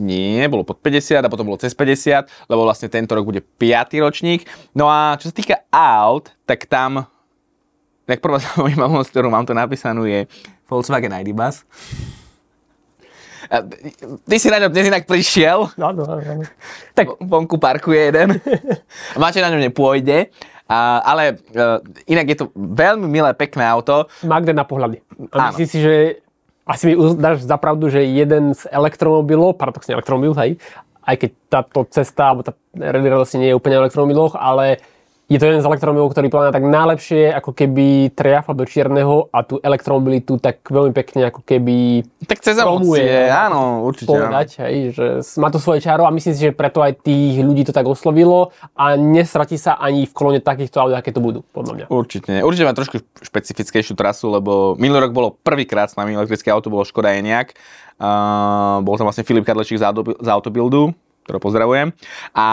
nie, 0.00 0.40
bolo 0.48 0.64
pod 0.64 0.80
50 0.80 1.20
a 1.20 1.28
potom 1.28 1.44
bolo 1.44 1.60
cez 1.60 1.76
50, 1.76 2.48
lebo 2.48 2.64
vlastne 2.64 2.88
tento 2.88 3.12
rok 3.12 3.28
bude 3.28 3.44
5. 3.44 4.00
ročník. 4.00 4.48
No 4.72 4.88
a 4.88 5.20
čo 5.20 5.28
sa 5.28 5.34
týka 5.36 5.56
aut, 5.68 6.32
tak 6.48 6.64
tam, 6.64 7.04
tak 8.08 8.24
prvá 8.24 8.40
zaujímavosť, 8.56 9.08
ktorú 9.12 9.28
mám 9.28 9.44
tu 9.44 9.52
napísanú 9.52 10.08
je 10.08 10.24
Volkswagen 10.68 11.12
ID 11.12 11.36
Bus. 11.36 11.68
A 13.48 13.64
Ty 14.28 14.36
si 14.36 14.52
na 14.52 14.60
ňom 14.60 14.72
dnes 14.72 14.92
inak 14.92 15.08
prišiel, 15.08 15.72
Áno, 15.80 16.04
áno, 16.04 16.20
áno. 16.20 16.44
Tak 16.92 17.16
vonku 17.16 17.56
parkuje 17.56 18.12
jeden. 18.12 18.36
Máte 19.16 19.40
na 19.40 19.48
ňom 19.48 19.64
nepôjde. 19.64 20.28
A, 20.68 21.00
ale 21.00 21.40
uh, 21.56 21.80
inak 22.04 22.28
je 22.28 22.44
to 22.44 22.52
veľmi 22.52 23.08
milé, 23.08 23.32
pekné 23.32 23.64
auto. 23.64 24.04
Magde 24.20 24.52
na 24.52 24.68
pohľady. 24.68 25.00
A 25.32 25.48
Áno. 25.48 25.56
myslím 25.56 25.64
si, 25.64 25.78
že 25.80 25.94
asi 26.68 26.92
mi 26.92 26.94
uznáš 27.00 27.48
za 27.48 27.56
pravdu, 27.56 27.88
že 27.88 28.04
jeden 28.04 28.52
z 28.52 28.68
elektromobilov, 28.68 29.56
paradoxne 29.56 29.96
elektromobil, 29.96 30.36
hej, 30.36 30.50
aj 31.08 31.16
keď 31.16 31.30
táto 31.48 31.78
cesta, 31.88 32.28
alebo 32.28 32.44
tá 32.44 32.52
rally 32.76 33.08
nie 33.40 33.48
je 33.48 33.56
úplne 33.56 33.80
o 33.80 33.82
elektromobiloch, 33.88 34.36
ale 34.36 34.76
je 35.28 35.36
to 35.36 35.44
jeden 35.44 35.60
z 35.60 35.68
elektromobilov, 35.68 36.16
ktorý 36.16 36.32
podľa 36.32 36.56
tak 36.56 36.64
najlepšie 36.64 37.36
ako 37.36 37.52
keby 37.52 38.16
triafa 38.16 38.56
do 38.56 38.64
čierneho 38.64 39.28
a 39.28 39.44
tú 39.44 39.60
elektromobilitu 39.60 40.40
tak 40.40 40.64
veľmi 40.64 40.96
pekne 40.96 41.28
ako 41.28 41.44
keby 41.44 42.00
Tak 42.24 42.40
cez 42.40 42.56
promuje. 42.56 43.04
emócie, 43.04 43.28
áno, 43.28 43.84
určite. 43.84 44.08
áno. 44.08 44.24
povedať, 44.24 44.48
hej, 44.64 44.96
že 44.96 45.06
má 45.36 45.52
to 45.52 45.60
svoje 45.60 45.84
čaro 45.84 46.08
a 46.08 46.10
myslím 46.16 46.32
si, 46.32 46.48
že 46.48 46.56
preto 46.56 46.80
aj 46.80 47.04
tých 47.04 47.44
ľudí 47.44 47.68
to 47.68 47.76
tak 47.76 47.84
oslovilo 47.84 48.56
a 48.72 48.96
nesratí 48.96 49.60
sa 49.60 49.76
ani 49.76 50.08
v 50.08 50.12
kolone 50.16 50.40
takýchto 50.40 50.80
aut, 50.80 50.96
aké 50.96 51.12
to 51.12 51.20
budú, 51.20 51.44
podľa 51.52 51.72
mňa. 51.76 51.84
Určite. 51.92 52.40
Určite 52.40 52.64
má 52.64 52.72
trošku 52.72 52.96
špecifickejšiu 53.20 54.00
trasu, 54.00 54.32
lebo 54.32 54.80
minulý 54.80 55.04
rok 55.04 55.12
bolo 55.12 55.28
prvýkrát 55.36 55.92
s 55.92 56.00
nami 56.00 56.16
elektrické 56.16 56.48
auto, 56.48 56.72
bolo 56.72 56.88
Škoda 56.88 57.12
Enyaq. 57.12 57.52
Uh, 58.00 58.80
bol 58.80 58.96
tam 58.96 59.04
vlastne 59.04 59.28
Filip 59.28 59.44
Kadlečík 59.44 59.76
z, 59.76 59.84
Auto, 59.84 60.08
z 60.08 60.28
Autobuildu, 60.30 60.96
ktorého 61.28 61.42
pozdravujem. 61.42 61.92
A 62.32 62.48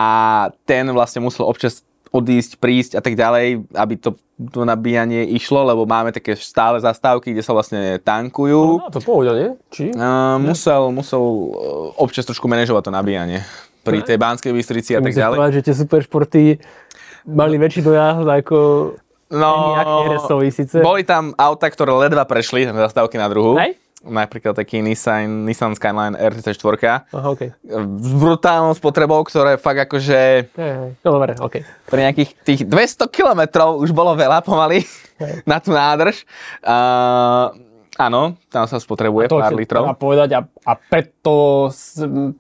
ten 0.67 0.91
vlastne 0.91 1.23
musel 1.23 1.47
občas 1.47 1.85
odísť, 2.15 2.55
prísť 2.55 2.91
a 2.95 3.01
tak 3.03 3.19
ďalej, 3.19 3.67
aby 3.75 3.93
to, 3.99 4.15
to 4.39 4.63
nabíjanie 4.63 5.27
išlo, 5.35 5.67
lebo 5.67 5.83
máme 5.83 6.15
také 6.15 6.39
stále 6.39 6.79
zastávky, 6.79 7.35
kde 7.35 7.43
sa 7.43 7.51
vlastne 7.51 7.99
tankujú. 7.99 8.79
No, 8.79 8.87
to 8.87 9.03
pohode, 9.03 9.31
nie? 9.35 9.49
Či? 9.67 9.91
Uh, 9.91 10.39
musel, 10.39 10.95
musel 10.95 11.19
uh, 11.19 11.51
občas 11.99 12.23
trošku 12.23 12.47
manažovať 12.47 12.87
to 12.87 12.91
nabíjanie 12.95 13.43
pri 13.83 14.01
tej 14.01 14.17
Banskej 14.17 14.55
Bystrici 14.55 14.95
a 14.95 15.03
tak 15.03 15.13
ďalej. 15.13 15.37
povedať, 15.37 15.55
že 15.61 15.65
tie 15.67 15.75
superšporty 15.75 16.41
mali 17.29 17.59
väčší 17.59 17.83
dojazd 17.83 18.25
ako 18.25 18.57
No, 19.25 19.73
síce. 20.53 20.85
boli 20.85 21.01
tam 21.01 21.33
auta, 21.33 21.65
ktoré 21.65 21.89
ledva 21.97 22.29
prešli 22.29 22.69
z 22.69 22.77
zastávky 22.77 23.17
na 23.17 23.25
druhu. 23.25 23.57
Hej? 23.57 23.73
Napríklad 24.05 24.53
taký 24.53 24.85
Nissan, 24.85 25.49
Nissan 25.49 25.73
Skyline 25.73 26.13
R34 26.13 27.09
Aha, 27.09 27.27
OK. 27.27 27.41
s 27.99 28.11
brutálnou 28.13 28.77
spotrebou, 28.77 29.25
ktoré 29.25 29.57
fakt 29.57 29.81
akože 29.89 30.19
Hej, 30.53 30.71
hej. 30.77 30.89
No 31.01 31.09
dobre, 31.17 31.33
OK. 31.41 31.65
pre 31.89 31.99
nejakých 32.05 32.29
tých 32.45 32.61
200 32.69 33.09
km 33.09 33.41
už 33.81 33.89
bolo 33.89 34.13
veľa 34.13 34.45
pomaly 34.45 34.85
na 35.49 35.57
tú 35.57 35.73
nádrž. 35.73 36.21
Uh, 36.61 37.49
áno, 37.97 38.37
tam 38.53 38.69
sa 38.69 38.77
spotrebuje 38.77 39.33
To 39.33 39.41
pár 39.41 39.57
litrov. 39.57 39.89
treba 39.89 39.97
povedať 39.97 40.29
a, 40.37 40.41
a 40.45 40.73
preto 40.77 41.67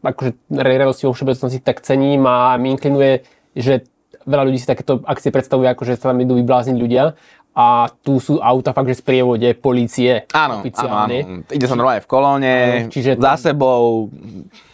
akože 0.05 0.29
radosti 0.53 1.09
vo 1.09 1.17
všeobecnosti 1.17 1.59
tak 1.65 1.81
cením 1.81 2.29
a 2.29 2.53
mi 2.61 2.77
inklinuje, 2.77 3.25
že 3.57 3.89
veľa 4.25 4.43
ľudí 4.49 4.59
si 4.59 4.67
takéto 4.67 5.01
akcie 5.05 5.29
predstavuje 5.29 5.69
ako, 5.69 5.81
že 5.85 5.97
sa 5.97 6.11
tam 6.11 6.19
idú 6.19 6.37
vyblázniť 6.37 6.77
ľudia 6.77 7.13
a 7.55 7.67
tu 7.97 8.19
sú 8.19 8.37
auta 8.37 8.69
fakt, 8.69 8.91
že 8.91 8.99
z 8.99 9.05
prievode 9.05 9.47
policie 9.55 10.27
Áno, 10.29 10.59
áno, 10.59 10.61
oficiálne. 10.61 11.17
áno. 11.17 11.47
Ide 11.47 11.65
sa 11.65 11.73
normálne 11.73 12.03
v 12.03 12.09
kolóne, 12.09 12.53
Áno, 12.53 12.91
čiže 12.91 13.15
za 13.15 13.33
tam- 13.33 13.39
sebou. 13.41 14.11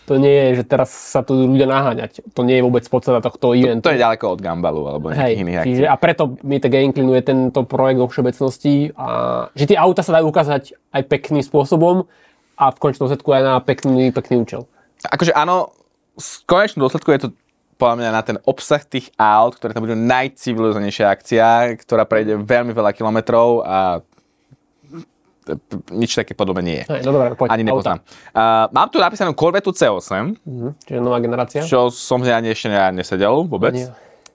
To 0.02 0.18
nie 0.18 0.34
je, 0.34 0.60
že 0.60 0.64
teraz 0.66 0.90
sa 0.90 1.22
tu 1.22 1.38
ľudia 1.38 1.64
naháňať. 1.64 2.26
To 2.34 2.42
nie 2.42 2.58
je 2.58 2.66
vôbec 2.66 2.84
podstata 2.84 3.22
tohto 3.22 3.54
eventu. 3.54 3.86
To 3.86 3.94
je 3.94 4.02
ďaleko 4.02 4.26
od 4.28 4.42
Gambalu 4.42 4.84
alebo 4.84 5.06
nejakých 5.08 5.22
Hej, 5.24 5.34
iných 5.40 5.58
akcií. 5.58 5.70
čiže 5.72 5.86
a 5.86 5.96
preto 5.96 6.24
mi 6.42 6.58
tak 6.58 6.74
inklinuje 6.74 7.22
tento 7.22 7.64
projekt 7.64 8.02
vo 8.02 8.10
všeobecnosti 8.10 8.92
a 8.92 9.06
že 9.54 9.66
tie 9.68 9.78
auta 9.78 10.02
sa 10.02 10.18
dajú 10.18 10.28
ukázať 10.28 10.64
aj 10.90 11.02
pekným 11.06 11.40
spôsobom 11.40 12.10
a 12.58 12.66
v 12.68 12.78
konečnom 12.78 13.08
dôsledku 13.08 13.30
aj 13.30 13.42
na 13.42 13.54
pekný, 13.58 14.10
pekný 14.10 14.42
účel. 14.42 14.66
Akože 15.02 15.32
áno, 15.32 15.70
v 16.12 16.28
konečnom 16.44 16.84
dôsledku 16.84 17.08
je 17.08 17.20
to 17.22 17.30
podľa 17.82 17.96
mňa 17.98 18.10
na 18.12 18.22
ten 18.22 18.38
obsah 18.46 18.86
tých 18.86 19.10
aut, 19.18 19.58
ktoré 19.58 19.74
tam 19.74 19.82
budú 19.82 19.98
najcivilizovanejšia 19.98 21.10
akcia, 21.10 21.48
ktorá 21.82 22.06
prejde 22.06 22.38
veľmi 22.38 22.70
veľa 22.70 22.94
kilometrov 22.94 23.66
a 23.66 24.06
nič 25.90 26.14
také 26.14 26.38
podobné 26.38 26.62
nie 26.62 26.78
je. 26.80 27.02
No 27.02 27.12
dobré, 27.12 27.34
poď, 27.34 27.50
Ani 27.50 27.66
nepoznám. 27.66 28.06
Uh, 28.30 28.70
mám 28.70 28.88
tu 28.88 29.02
napísanú 29.02 29.34
Corvette 29.34 29.74
C8, 29.74 30.38
Mhm, 30.46 30.70
čiže 30.80 31.00
nová 31.02 31.18
generácia. 31.18 31.66
čo 31.66 31.90
som 31.90 32.22
ani 32.22 32.54
ešte 32.54 32.70
ne- 32.70 33.02
nesedel 33.02 33.50
vôbec. 33.50 33.74
Nie. 33.74 33.90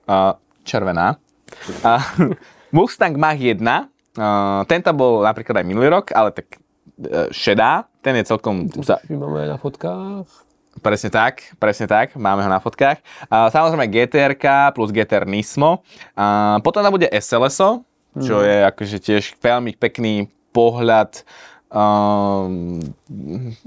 Uh, 0.05 0.35
červená. 0.67 1.15
Uh, 1.87 2.03
Mustang 2.75 3.15
Mach-1, 3.15 3.63
uh, 3.63 3.87
ten 4.67 4.83
tam 4.83 4.99
bol 4.99 5.23
napríklad 5.23 5.63
aj 5.63 5.65
minulý 5.65 5.89
rok, 5.89 6.11
ale 6.11 6.35
tak 6.35 6.59
uh, 6.59 7.31
šedá, 7.31 7.87
ten 8.03 8.19
je 8.19 8.27
celkom... 8.27 8.67
Či 8.67 9.15
máme 9.15 9.47
na 9.47 9.57
fotkách. 9.57 10.27
Presne 10.79 11.09
tak, 11.09 11.57
presne 11.57 11.87
tak, 11.87 12.15
máme 12.15 12.41
ho 12.41 12.51
na 12.51 12.59
fotkách. 12.59 13.01
Uh, 13.27 13.49
samozrejme 13.49 13.87
GTR 13.87 14.33
plus 14.73 14.91
GTR 14.91 15.25
Nismo. 15.25 15.83
Uh, 16.13 16.59
potom 16.61 16.81
tam 16.81 16.93
bude 16.93 17.09
SLSO, 17.09 17.85
čo 18.17 18.41
Mhm. 18.41 18.45
je 18.45 18.57
akože 18.67 18.97
tiež 18.99 19.25
veľmi 19.39 19.77
pekný 19.77 20.27
pohľad 20.51 21.21
um, 21.69 22.81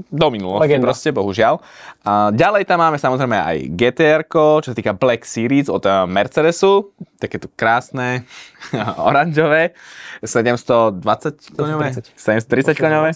do 0.09 0.27
minulosti 0.33 0.65
Legenda. 0.65 0.85
proste, 0.89 1.09
bohužiaľ. 1.13 1.61
A 2.01 2.33
ďalej 2.33 2.65
tam 2.65 2.81
máme 2.81 2.97
samozrejme 2.97 3.37
aj 3.37 3.57
GTR, 3.69 4.21
čo 4.25 4.65
sa 4.65 4.73
týka 4.73 4.97
Black 4.97 5.21
Series 5.21 5.69
od 5.69 5.85
uh, 5.85 6.09
Mercedesu, 6.09 6.89
takéto 7.19 7.45
krásne, 7.53 8.25
oranžové, 9.09 9.77
720 10.25 11.53
koňové, 11.53 11.87
730 12.17 12.73
koňové. 12.73 13.09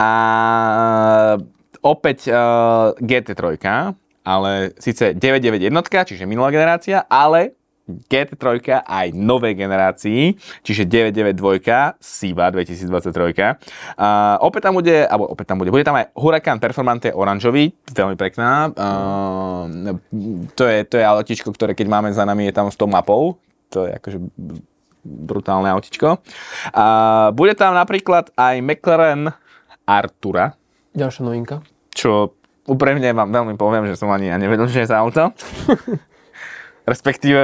A 0.00 0.10
opäť 1.80 2.28
uh, 2.30 2.92
GT3, 2.98 3.62
ale 4.26 4.74
síce 4.76 5.16
991, 5.16 5.70
čiže 6.06 6.24
minulá 6.28 6.50
generácia, 6.52 7.06
ale 7.08 7.60
GT3 7.90 8.62
aj 8.86 9.06
novej 9.10 9.58
generácii, 9.58 10.38
čiže 10.62 10.86
992 10.86 11.98
SIBA 11.98 12.46
2023. 12.54 13.98
Uh, 13.98 14.38
opäť 14.46 14.70
tam 14.70 14.78
bude, 14.78 15.02
alebo 15.06 15.26
opäť 15.26 15.46
tam 15.50 15.58
bude, 15.58 15.74
bude 15.74 15.82
tam 15.82 15.98
aj 15.98 16.14
Huracan 16.14 16.62
Performante 16.62 17.10
oranžový, 17.10 17.74
veľmi 17.90 18.14
pekná. 18.14 18.70
Uh, 18.70 19.98
to, 20.54 20.64
je, 20.70 20.78
to 20.86 21.02
je 21.02 21.04
autičko, 21.04 21.50
ktoré 21.50 21.74
keď 21.74 21.86
máme 21.90 22.08
za 22.14 22.22
nami, 22.22 22.46
je 22.46 22.54
tam 22.54 22.70
s 22.70 22.78
tou 22.78 22.86
mapou. 22.86 23.42
To 23.74 23.86
je 23.86 23.94
akože 23.98 24.18
brutálne 25.02 25.70
autičko. 25.70 26.20
Uh, 26.70 27.30
bude 27.34 27.56
tam 27.58 27.74
napríklad 27.74 28.30
aj 28.36 28.54
McLaren 28.62 29.32
Artura, 29.88 30.59
Ďalšia 30.94 31.22
novinka. 31.22 31.62
čo 31.94 32.34
úprimne 32.70 33.10
vám 33.10 33.30
veľmi 33.34 33.54
poviem, 33.58 33.90
že 33.90 33.98
som 33.98 34.10
ani 34.14 34.30
ja 34.30 34.36
nevedel, 34.38 34.70
že 34.70 34.86
je 34.86 34.90
za 34.90 34.98
auto. 35.02 35.34
Respektíve, 36.90 37.40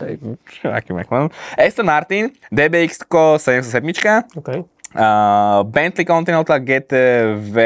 hej, 0.00 0.14
čo, 0.48 0.74
aký 0.74 0.90
McLaren. 0.90 1.30
Aston 1.54 1.86
Martin, 1.86 2.34
DBX 2.50 3.04
77, 3.06 3.78
OK. 4.34 4.48
uh, 4.48 5.62
Bentley 5.68 6.08
Continental 6.08 6.58
GTV, 6.58 7.56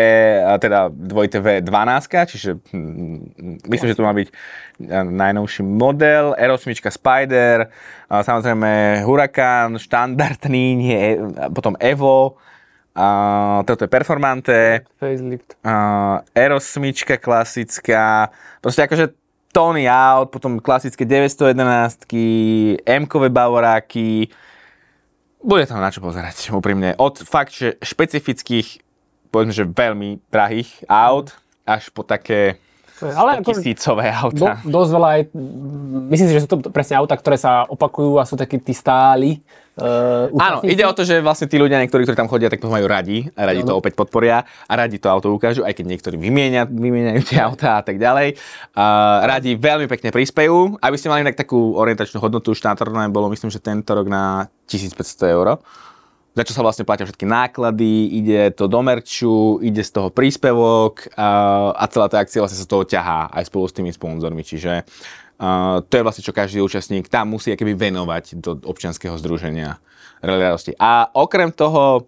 teda 0.61 0.91
dvojité 0.93 1.41
V12, 1.41 2.27
čiže 2.37 2.51
hm, 2.75 3.65
myslím, 3.65 3.89
že 3.95 3.97
to 3.97 4.05
má 4.05 4.13
byť 4.13 4.29
uh, 4.29 5.07
najnovší 5.09 5.63
model, 5.63 6.37
R8 6.37 6.91
Spider, 6.91 7.71
uh, 7.71 8.21
samozrejme 8.21 9.01
Huracan, 9.07 9.79
štandardný, 9.79 10.67
nie, 10.77 11.17
potom 11.55 11.79
Evo, 11.81 12.37
uh, 12.97 13.61
toto 13.65 13.85
je 13.85 13.91
Performante, 13.91 14.85
Facelift. 14.97 15.57
uh, 15.65 16.21
R8 16.37 17.19
klasická, 17.19 18.31
proste 18.61 18.85
akože 18.85 19.13
Tony 19.53 19.85
Out, 19.85 20.33
potom 20.33 20.57
klasické 20.57 21.05
911 21.05 22.09
M-kové 22.89 23.29
bavoráky. 23.29 24.33
Bude 25.45 25.69
tam 25.69 25.85
na 25.85 25.93
čo 25.93 26.01
pozerať, 26.01 26.49
úprimne. 26.57 26.97
Od 26.97 27.21
fakt, 27.21 27.53
že 27.53 27.77
špecifických, 27.85 28.81
povedzme, 29.29 29.53
že 29.53 29.69
veľmi 29.69 30.25
drahých 30.33 30.89
aut, 30.89 31.37
až 31.69 31.93
po 31.93 32.01
také 32.01 32.57
Ale 33.11 33.43
ako, 33.43 33.51
tisícové 33.51 34.15
do, 34.15 34.47
auta. 34.47 34.63
dosť 34.63 34.91
veľa 34.95 35.09
aj, 35.19 35.23
myslím 36.15 36.27
si, 36.31 36.35
že 36.39 36.43
sú 36.47 36.49
to 36.49 36.57
presne 36.71 36.95
auta, 37.03 37.19
ktoré 37.19 37.35
sa 37.35 37.67
opakujú 37.67 38.23
a 38.23 38.29
sú 38.29 38.39
takí 38.39 38.63
tí 38.63 38.71
stáli. 38.71 39.43
Uh, 39.73 40.29
Áno, 40.37 40.61
ide 40.69 40.85
o 40.85 40.93
to, 40.93 41.01
že 41.01 41.25
vlastne 41.25 41.49
tí 41.49 41.57
ľudia, 41.57 41.81
niektorí, 41.81 42.05
ktorí 42.05 42.13
tam 42.13 42.29
chodia, 42.29 42.53
tak 42.53 42.61
to 42.61 42.69
majú 42.69 42.85
radi 42.85 43.33
a 43.33 43.49
radi 43.49 43.65
to 43.65 43.73
Áno. 43.73 43.81
opäť 43.81 43.97
podporia 43.97 44.45
a 44.45 44.73
radi 44.77 45.01
to 45.01 45.09
auto 45.09 45.33
ukážu, 45.33 45.65
aj 45.65 45.73
keď 45.73 45.97
niektorí 45.97 46.21
vymieňa, 46.21 46.69
vymieňajú 46.69 47.23
tie 47.25 47.41
autá 47.41 47.81
a 47.81 47.83
tak 47.83 47.97
ďalej. 47.97 48.37
Uh, 48.77 49.25
radi 49.25 49.57
veľmi 49.57 49.89
pekne 49.89 50.13
prispejú. 50.13 50.77
Aby 50.77 51.01
ste 51.01 51.09
mali 51.09 51.25
tak 51.25 51.41
takú 51.41 51.73
orientačnú 51.81 52.21
hodnotu, 52.21 52.53
štandardné 52.53 53.09
bolo 53.09 53.33
myslím, 53.33 53.49
že 53.49 53.65
tento 53.65 53.97
rok 53.97 54.13
na 54.13 54.53
1500 54.69 55.33
eur. 55.33 55.57
Za 56.33 56.49
čo 56.49 56.57
sa 56.57 56.65
vlastne 56.65 56.89
platia 56.89 57.05
všetky 57.05 57.29
náklady, 57.29 58.09
ide 58.09 58.57
to 58.57 58.65
do 58.65 58.81
merču, 58.81 59.61
ide 59.61 59.85
z 59.85 59.93
toho 59.93 60.09
príspevok 60.09 61.13
a, 61.13 61.29
a 61.77 61.85
celá 61.93 62.09
tá 62.09 62.25
akcia 62.25 62.41
vlastne 62.41 62.57
sa 62.57 62.65
z 62.65 62.73
toho 62.73 62.89
ťahá 62.89 63.29
aj 63.29 63.53
spolu 63.53 63.69
s 63.69 63.77
tými 63.77 63.93
sponzormi. 63.93 64.41
Čiže 64.41 64.89
Uh, 65.43 65.83
to 65.91 65.99
je 65.99 66.07
vlastne, 66.07 66.23
čo 66.23 66.31
každý 66.31 66.63
účastník 66.63 67.11
tam 67.11 67.35
musí 67.35 67.51
akoby 67.51 67.75
venovať 67.75 68.39
do 68.39 68.63
občianskeho 68.63 69.19
združenia 69.19 69.83
Rally 70.23 70.39
radosti. 70.39 70.71
A 70.79 71.11
okrem 71.19 71.51
toho, 71.51 72.07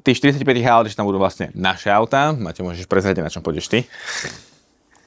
tých 0.00 0.16
45 0.24 0.48
aut, 0.64 0.88
že 0.88 0.96
tam 0.96 1.04
budú 1.04 1.20
vlastne 1.20 1.52
naše 1.52 1.92
autá. 1.92 2.32
Máte, 2.32 2.64
môžeš 2.64 2.88
prezrieť, 2.88 3.20
na 3.20 3.28
čom 3.28 3.44
pôjdeš 3.44 3.68
ty. 3.68 3.78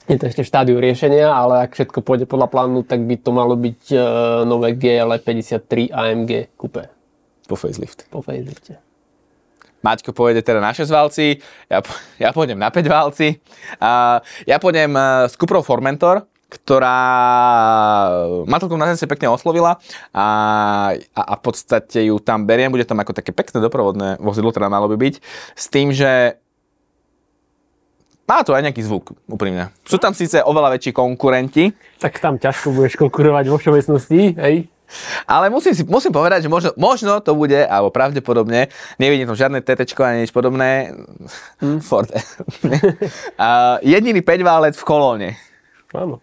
Je 0.06 0.22
to 0.22 0.30
ešte 0.30 0.46
v 0.46 0.52
štádiu 0.54 0.78
riešenia, 0.78 1.34
ale 1.34 1.66
ak 1.66 1.74
všetko 1.74 2.06
pôjde 2.06 2.30
podľa 2.30 2.54
plánu, 2.54 2.86
tak 2.86 3.02
by 3.10 3.18
to 3.18 3.34
malo 3.34 3.58
byť 3.58 3.82
uh, 3.90 4.04
nové 4.46 4.78
GL 4.78 5.10
53 5.10 5.90
AMG 5.90 6.54
Coupe 6.54 7.03
Po 7.48 7.56
facelift. 7.60 8.08
po 8.08 8.24
facelifte. 8.24 8.80
Maťko 9.84 10.16
pôjde 10.16 10.40
teda 10.40 10.64
na 10.64 10.72
6 10.72 10.88
válci, 10.88 11.44
ja, 11.68 11.84
ja 12.24 12.30
pôjdem 12.32 12.56
na 12.56 12.72
5 12.72 12.88
válci. 12.88 13.44
A 13.84 14.24
ja 14.48 14.58
pôjdem 14.58 14.96
eh, 14.96 15.28
s 15.28 15.36
Cuprou 15.36 15.60
Formentor, 15.60 16.24
ktorá 16.54 17.00
ma 18.46 18.58
to 18.62 18.70
tu 18.70 18.78
na 18.78 18.86
ceste 18.94 19.10
pekne 19.10 19.34
oslovila 19.34 19.82
a, 20.14 20.28
a, 21.18 21.22
a 21.26 21.34
v 21.34 21.42
podstate 21.42 22.06
ju 22.06 22.22
tam 22.22 22.46
beriem, 22.46 22.70
bude 22.70 22.86
tam 22.86 23.02
ako 23.02 23.18
také 23.18 23.34
pekné 23.34 23.58
doprovodné 23.58 24.22
vozidlo, 24.22 24.54
teda 24.54 24.70
malo 24.70 24.86
by 24.86 24.98
byť, 25.02 25.16
s 25.58 25.66
tým, 25.74 25.90
že 25.90 26.38
má 28.24 28.46
to 28.46 28.56
aj 28.56 28.64
nejaký 28.70 28.86
zvuk, 28.86 29.18
úprimne. 29.28 29.74
Sú 29.84 30.00
tam 30.00 30.16
síce 30.16 30.40
oveľa 30.46 30.78
väčší 30.78 30.96
konkurenti, 30.96 31.74
Tak 32.00 32.22
tam 32.22 32.38
ťažko 32.40 32.72
budeš 32.72 32.96
konkurovať 33.02 33.46
vo 33.50 33.58
všeobecnosti, 33.58 34.38
hej? 34.38 34.70
Ale 35.28 35.50
musím, 35.50 35.74
si, 35.76 35.84
musím 35.84 36.12
povedať, 36.14 36.46
že 36.46 36.50
možno, 36.50 36.72
možno 36.76 37.20
to 37.20 37.34
bude, 37.34 37.58
alebo 37.66 37.94
pravdepodobne, 37.94 38.72
nevidím 38.98 39.30
tam 39.30 39.38
žiadne 39.38 39.62
TT 39.62 39.94
ani 40.02 40.28
nič 40.28 40.32
podobné, 40.32 40.94
Ford. 41.88 42.10
a 43.38 43.80
jediný 43.82 44.22
5-válec 44.22 44.76
v 44.78 44.86
kolóne. 44.86 45.30
Áno. 45.94 46.20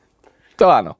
To 0.58 0.66
áno. 0.68 0.92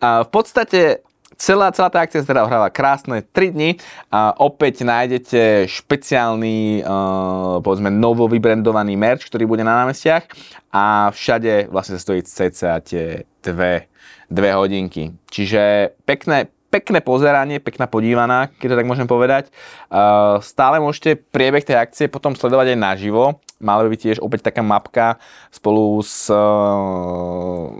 A 0.00 0.24
v 0.24 0.30
podstate 0.32 1.04
celá, 1.42 1.74
celá 1.74 1.90
tá 1.90 2.06
akcia 2.06 2.22
sa 2.22 2.30
teda 2.30 2.46
ohráva 2.46 2.70
krásne 2.70 3.26
3 3.26 3.54
dni 3.54 3.70
a 4.14 4.30
opäť 4.38 4.86
nájdete 4.86 5.66
špeciálny, 5.66 6.86
uh, 6.86 7.58
povedzme, 7.58 7.90
novo 7.90 8.30
vybrandovaný 8.30 8.94
merch, 8.94 9.26
ktorý 9.26 9.50
bude 9.50 9.66
na 9.66 9.82
námestiach 9.82 10.30
a 10.70 11.10
všade 11.10 11.66
vlastne 11.68 11.98
stojí 11.98 12.22
cca 12.22 12.78
tie 12.80 13.26
dve, 13.42 13.90
dve 14.30 14.50
hodinky. 14.54 15.12
Čiže 15.28 15.94
pekné, 16.06 16.48
pekné 16.72 17.04
pozeranie, 17.04 17.60
pekná 17.60 17.84
podívaná, 17.84 18.48
keď 18.56 18.72
to 18.72 18.78
tak 18.80 18.88
môžem 18.88 19.04
povedať. 19.04 19.52
Stále 20.40 20.80
môžete 20.80 21.20
priebeh 21.20 21.60
tej 21.60 21.76
akcie 21.76 22.08
potom 22.08 22.32
sledovať 22.32 22.72
aj 22.72 22.78
naživo. 22.80 23.44
Mala 23.60 23.84
by 23.84 23.92
byť 23.92 24.00
tiež 24.00 24.18
opäť 24.24 24.48
taká 24.48 24.64
mapka 24.64 25.22
spolu 25.54 26.02
s 26.02 26.26
uh, 26.32 27.70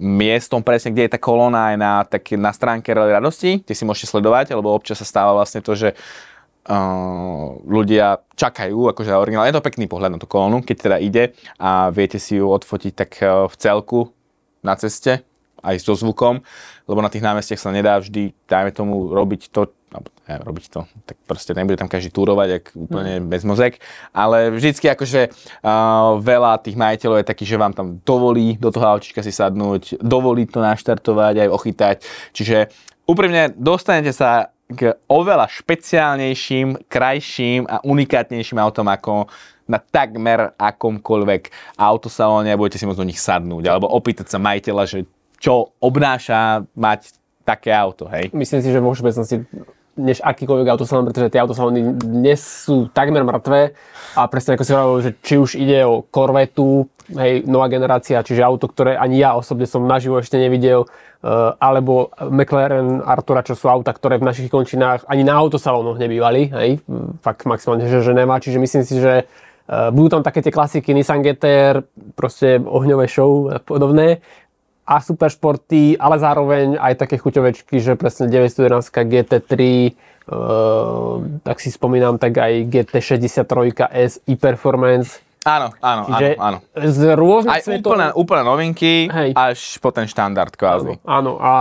miestom 0.00 0.64
presne, 0.64 0.96
kde 0.96 1.04
je 1.04 1.12
tá 1.12 1.20
kolóna 1.20 1.74
aj 1.74 1.76
na, 1.76 1.92
tak, 2.08 2.24
na 2.40 2.54
stránke 2.56 2.94
Rally 2.96 3.12
radosti, 3.12 3.60
kde 3.60 3.74
si 3.76 3.84
môžete 3.84 4.14
sledovať, 4.14 4.56
lebo 4.56 4.72
občas 4.72 4.96
sa 4.96 5.04
stáva 5.04 5.36
vlastne 5.36 5.60
to, 5.60 5.76
že 5.76 5.92
uh, 5.92 7.52
ľudia 7.68 8.24
čakajú 8.32 8.96
akože 8.96 9.12
originál. 9.12 9.44
Je 9.44 9.60
to 9.60 9.66
pekný 9.68 9.84
pohľad 9.84 10.16
na 10.16 10.22
tú 10.22 10.24
kolónu, 10.24 10.64
keď 10.64 10.76
teda 10.88 10.96
ide 11.04 11.24
a 11.60 11.92
viete 11.92 12.16
si 12.16 12.40
ju 12.40 12.48
odfotiť 12.48 12.92
tak 12.96 13.10
uh, 13.20 13.44
v 13.44 13.54
celku 13.60 14.08
na 14.64 14.72
ceste, 14.72 15.20
aj 15.62 15.76
so 15.82 15.94
zvukom, 15.94 16.40
lebo 16.86 17.00
na 17.02 17.10
tých 17.12 17.24
námestiach 17.24 17.60
sa 17.60 17.74
nedá 17.74 17.98
vždy, 17.98 18.32
dajme 18.46 18.70
tomu, 18.72 19.10
robiť 19.10 19.52
to, 19.52 19.72
alebo 19.88 20.08
ne, 20.28 20.34
robiť 20.44 20.64
to, 20.68 20.80
tak 21.08 21.16
proste 21.24 21.56
nebude 21.56 21.80
tam 21.80 21.88
každý 21.88 22.12
túrovať, 22.12 22.48
ak 22.60 22.64
úplne 22.76 23.24
bez 23.24 23.42
mozek, 23.42 23.80
ale 24.12 24.52
vždycky 24.52 24.92
akože 24.92 25.32
uh, 25.32 26.20
veľa 26.20 26.60
tých 26.60 26.76
majiteľov 26.76 27.24
je 27.24 27.30
taký, 27.30 27.44
že 27.48 27.60
vám 27.60 27.72
tam 27.72 27.98
dovolí 28.04 28.60
do 28.60 28.68
toho 28.68 28.84
autička 28.84 29.24
si 29.24 29.32
sadnúť, 29.32 30.00
dovolí 30.04 30.44
to 30.44 30.60
naštartovať, 30.60 31.44
aj 31.44 31.48
ochytať, 31.48 31.96
čiže 32.36 32.68
úprimne 33.08 33.56
dostanete 33.56 34.12
sa 34.12 34.52
k 34.68 34.92
oveľa 35.08 35.48
špeciálnejším, 35.48 36.92
krajším 36.92 37.64
a 37.64 37.80
unikátnejším 37.80 38.60
autom 38.60 38.84
ako 38.92 39.32
na 39.68 39.80
takmer 39.80 40.52
akomkoľvek 40.56 41.76
autosalóne 41.76 42.52
a 42.52 42.60
budete 42.60 42.80
si 42.80 42.88
môcť 42.88 43.00
do 43.00 43.08
nich 43.08 43.20
sadnúť 43.20 43.64
alebo 43.68 43.88
opýtať 43.88 44.28
sa 44.28 44.40
majiteľa, 44.40 44.84
že 44.88 44.98
čo 45.38 45.74
obnáša 45.78 46.66
mať 46.74 47.14
také 47.46 47.72
auto, 47.72 48.10
hej? 48.12 48.28
Myslím 48.36 48.60
si, 48.60 48.68
že 48.68 48.82
vo 48.82 48.92
všeobecnosti 48.92 49.46
než 49.98 50.22
akýkoľvek 50.22 50.70
autosalón, 50.70 51.10
pretože 51.10 51.34
tie 51.34 51.42
autosalóny 51.42 51.98
dnes 51.98 52.38
sú 52.38 52.86
takmer 52.94 53.26
mŕtve. 53.26 53.74
A 54.14 54.30
presne 54.30 54.54
ako 54.54 54.64
si 54.64 54.72
hovoril, 54.72 55.06
že 55.10 55.12
či 55.20 55.34
už 55.36 55.58
ide 55.58 55.82
o 55.82 56.06
Corvetu, 56.06 56.86
hej, 57.18 57.42
nová 57.50 57.66
generácia, 57.66 58.22
čiže 58.22 58.46
auto, 58.46 58.70
ktoré 58.70 58.94
ani 58.94 59.18
ja 59.18 59.34
osobne 59.34 59.66
som 59.66 59.82
naživo 59.82 60.22
ešte 60.22 60.38
nevidel, 60.38 60.86
uh, 60.86 61.56
alebo 61.58 62.14
McLaren 62.22 63.02
Artura, 63.02 63.42
čo 63.42 63.58
sú 63.58 63.66
auta, 63.66 63.90
ktoré 63.90 64.22
v 64.22 64.28
našich 64.30 64.52
končinách 64.52 65.02
ani 65.10 65.26
na 65.26 65.34
autosalónoch 65.34 65.98
nebývali, 65.98 66.42
hej, 66.54 66.70
fakt 67.24 67.48
maximálne, 67.48 67.90
že, 67.90 68.04
že 68.04 68.12
nemá, 68.14 68.38
čiže 68.38 68.62
myslím 68.62 68.84
si, 68.84 69.02
že 69.02 69.24
uh, 69.24 69.90
budú 69.90 70.20
tam 70.20 70.22
také 70.22 70.44
tie 70.44 70.54
klasiky 70.54 70.94
Nissan 70.94 71.24
GTR, 71.24 71.82
proste 72.14 72.60
ohňové 72.62 73.08
show 73.10 73.50
a 73.50 73.58
podobné, 73.58 74.20
a 74.88 75.04
super 75.04 75.28
športy, 75.28 76.00
ale 76.00 76.16
zároveň 76.16 76.80
aj 76.80 76.96
také 76.96 77.20
chuťovečky, 77.20 77.76
že 77.76 77.92
presne 78.00 78.32
911 78.32 78.88
GT3, 78.88 79.52
uh, 79.52 81.20
tak 81.44 81.60
si 81.60 81.68
spomínam, 81.68 82.16
tak 82.16 82.40
aj 82.40 82.72
GT63 82.72 83.84
S 83.92 84.24
e-Performance, 84.24 85.20
Áno, 85.48 85.72
áno, 85.80 86.02
Čiže 86.12 86.28
áno, 86.36 86.58
áno. 86.60 86.88
z 86.92 87.00
rôznych 87.16 87.56
Aj 87.56 87.62
svetov... 87.64 87.96
úplne, 87.96 88.06
úplne 88.12 88.42
novinky, 88.44 89.08
Hej. 89.08 89.30
až 89.32 89.58
po 89.80 89.88
ten 89.88 90.04
štandard 90.04 90.52
kvázi. 90.52 91.00
Áno, 91.08 91.40
a 91.40 91.52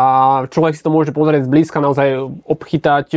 človek 0.52 0.76
si 0.76 0.84
to 0.84 0.92
môže 0.92 1.16
pozrieť 1.16 1.48
zblízka, 1.48 1.80
naozaj 1.80 2.20
obchytať, 2.44 3.16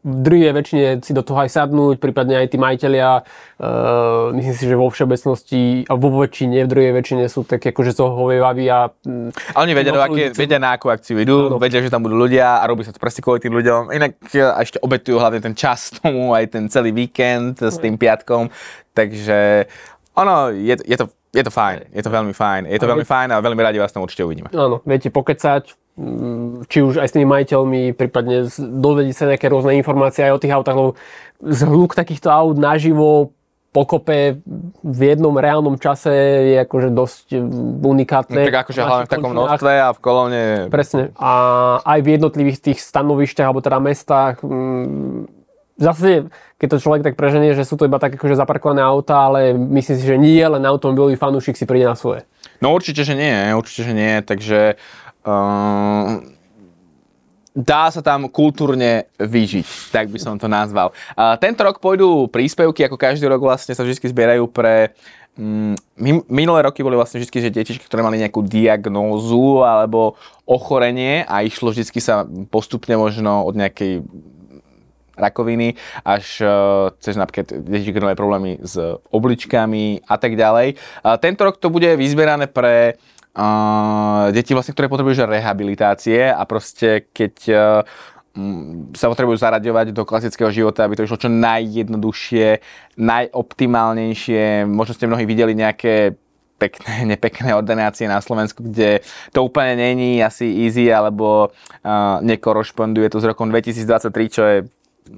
v 0.00 0.14
drvie 0.24 0.52
väčšine 0.52 1.04
si 1.04 1.12
do 1.12 1.20
toho 1.20 1.40
aj 1.40 1.52
sadnúť, 1.52 1.96
prípadne 2.00 2.36
aj 2.40 2.52
tí 2.52 2.56
majiteľia. 2.56 3.24
Uh, 3.60 4.32
myslím 4.32 4.54
si, 4.56 4.64
že 4.64 4.72
vo 4.72 4.88
všeobecnosti, 4.88 5.84
a 5.84 5.92
vo 5.92 6.08
väčšine, 6.08 6.64
v 6.64 6.68
drvie 6.68 6.90
väčšine 6.96 7.24
sú 7.28 7.44
také 7.44 7.72
akože 7.72 7.92
zohovievaví 7.92 8.64
a... 8.72 8.88
mm, 8.88 9.56
A 9.56 9.58
oni 9.60 9.72
vedia, 9.76 9.92
do 9.92 10.00
aké, 10.00 10.32
vedia 10.32 10.56
na 10.56 10.72
akú 10.72 10.88
akciu 10.88 11.20
idú, 11.20 11.52
Áno. 11.52 11.60
vedia, 11.60 11.84
že 11.84 11.92
tam 11.92 12.00
budú 12.00 12.16
ľudia 12.16 12.60
a 12.60 12.64
robí 12.64 12.80
sa 12.84 12.92
to 12.92 13.00
presne 13.00 13.20
kvôli 13.20 13.44
tým 13.44 13.52
ľuďom. 13.52 13.92
Inak 13.92 14.16
e, 14.32 14.40
ešte 14.40 14.80
obetujú 14.80 15.20
hlavne 15.20 15.44
ten 15.44 15.52
čas 15.52 15.92
tomu, 16.00 16.32
aj 16.32 16.48
ten 16.56 16.64
celý 16.72 16.96
víkend 16.96 17.60
s 17.60 17.76
tým 17.76 18.00
piatkom. 18.00 18.48
Takže 18.94 19.66
ono, 20.18 20.50
je, 20.50 20.74
je, 20.84 20.96
to, 20.98 21.06
je 21.30 21.42
to 21.46 21.52
fajn, 21.54 21.94
je 21.94 22.02
to 22.02 22.10
veľmi 22.10 22.34
fajn. 22.34 22.62
Je 22.66 22.78
to 22.82 22.90
veľmi 22.90 23.06
fajn 23.06 23.28
a 23.32 23.42
veľmi 23.42 23.62
radi 23.62 23.78
vás 23.78 23.94
tam 23.94 24.02
určite 24.02 24.26
uvidíme. 24.26 24.50
Áno, 24.50 24.82
viete 24.82 25.08
pokecať, 25.08 25.72
mm, 25.96 26.66
či 26.66 26.78
už 26.82 26.98
aj 26.98 27.08
s 27.08 27.14
tými 27.14 27.26
majiteľmi, 27.30 27.94
prípadne 27.94 28.50
dozvedieť 28.58 29.14
sa 29.14 29.30
nejaké 29.30 29.46
rôzne 29.48 29.78
informácie 29.78 30.26
aj 30.26 30.34
o 30.34 30.42
tých 30.42 30.54
autách, 30.54 30.76
lebo 30.76 30.90
zhluk 31.40 31.94
takýchto 31.94 32.28
aut 32.28 32.58
naživo 32.58 33.32
pokope 33.70 34.42
v 34.82 35.00
jednom 35.00 35.30
reálnom 35.38 35.78
čase 35.78 36.10
je 36.50 36.56
akože 36.58 36.90
dosť 36.90 37.26
mm, 37.38 37.86
unikátne. 37.86 38.42
Tak 38.50 38.66
akože 38.66 38.80
hlavne 38.82 39.06
v 39.06 39.12
takom 39.14 39.30
množstve 39.30 39.72
a 39.78 39.88
v 39.94 40.00
kolóne. 40.02 40.42
Presne. 40.74 41.14
A 41.14 41.32
aj 41.86 41.98
v 42.02 42.18
jednotlivých 42.18 42.58
tých 42.58 42.78
stanovišťach, 42.82 43.46
alebo 43.46 43.62
teda 43.62 43.78
mestách, 43.78 44.42
mm, 44.42 45.39
zase, 45.80 46.28
keď 46.60 46.68
to 46.76 46.82
človek 46.84 47.02
tak 47.02 47.16
preženie, 47.16 47.56
že 47.56 47.64
sú 47.64 47.80
to 47.80 47.88
iba 47.88 47.96
tak 47.96 48.20
akože 48.20 48.36
zaparkované 48.36 48.84
auta, 48.84 49.32
ale 49.32 49.56
myslím 49.56 49.96
si, 49.96 50.04
že 50.04 50.20
nie 50.20 50.44
len 50.44 50.60
automobilový 50.68 51.16
fanúšik 51.16 51.56
si 51.56 51.64
príde 51.64 51.88
na 51.88 51.96
svoje. 51.96 52.28
No 52.60 52.76
určite, 52.76 53.00
že 53.02 53.16
nie, 53.16 53.56
určite, 53.56 53.88
že 53.88 53.92
nie, 53.96 54.20
takže 54.20 54.76
uh, 55.24 56.20
dá 57.56 57.88
sa 57.88 58.04
tam 58.04 58.28
kultúrne 58.28 59.08
vyžiť, 59.16 59.90
tak 59.90 60.12
by 60.12 60.20
som 60.20 60.36
to 60.36 60.46
nazval. 60.46 60.92
Uh, 61.16 61.34
tento 61.40 61.64
rok 61.64 61.80
pôjdu 61.80 62.28
príspevky, 62.28 62.84
ako 62.84 63.00
každý 63.00 63.24
rok 63.24 63.40
vlastne 63.40 63.72
sa 63.72 63.80
vždy 63.80 64.04
zbierajú 64.04 64.44
pre 64.52 64.92
mm, 65.40 65.74
min- 65.96 66.26
minulé 66.28 66.60
roky 66.68 66.84
boli 66.84 67.00
vlastne 67.00 67.24
vždy, 67.24 67.48
že 67.48 67.56
detičky, 67.56 67.88
ktoré 67.88 68.04
mali 68.04 68.20
nejakú 68.20 68.44
diagnózu 68.44 69.64
alebo 69.64 70.20
ochorenie 70.44 71.24
a 71.24 71.40
išlo 71.40 71.72
vždy 71.72 71.88
sa 71.96 72.28
postupne 72.52 73.00
možno 73.00 73.48
od 73.48 73.56
nejakej 73.56 74.04
rakoviny, 75.20 75.76
až 76.02 76.24
uh, 76.40 76.50
cez 76.98 77.14
napríklad 77.20 77.60
deti, 77.60 77.92
ktoré 77.92 78.12
majú 78.12 78.18
problémy 78.18 78.64
s 78.64 78.80
obličkami 79.12 80.08
a 80.08 80.16
tak 80.16 80.34
ďalej. 80.34 80.80
Tento 81.20 81.40
rok 81.44 81.60
to 81.60 81.68
bude 81.68 81.92
vyzberané 82.00 82.48
pre 82.48 82.96
uh, 83.36 84.32
deti, 84.34 84.56
vlastne, 84.56 84.74
ktoré 84.74 84.88
potrebujú 84.88 85.28
rehabilitácie 85.28 86.30
a 86.30 86.42
proste 86.48 87.10
keď 87.12 87.34
uh, 87.52 87.60
sa 88.94 89.10
potrebujú 89.10 89.36
zaraďovať 89.42 89.90
do 89.90 90.06
klasického 90.06 90.50
života, 90.54 90.86
aby 90.86 90.94
to 90.94 91.04
išlo 91.04 91.18
čo 91.18 91.30
najjednoduchšie, 91.30 92.62
najoptimálnejšie. 92.94 94.70
Možno 94.70 94.92
ste 94.94 95.10
mnohí 95.10 95.26
videli 95.26 95.52
nejaké 95.58 96.14
pekné, 96.60 97.02
nepekné 97.16 97.50
ordinácie 97.56 98.06
na 98.06 98.22
Slovensku, 98.22 98.62
kde 98.62 99.02
to 99.34 99.42
úplne 99.42 99.80
není 99.80 100.22
asi 100.22 100.46
easy, 100.46 100.92
alebo 100.92 101.50
uh, 101.50 102.22
nekorešponduje 102.22 103.10
to 103.10 103.18
s 103.18 103.26
rokom 103.26 103.50
2023, 103.50 104.30
čo 104.30 104.42
je 104.46 104.56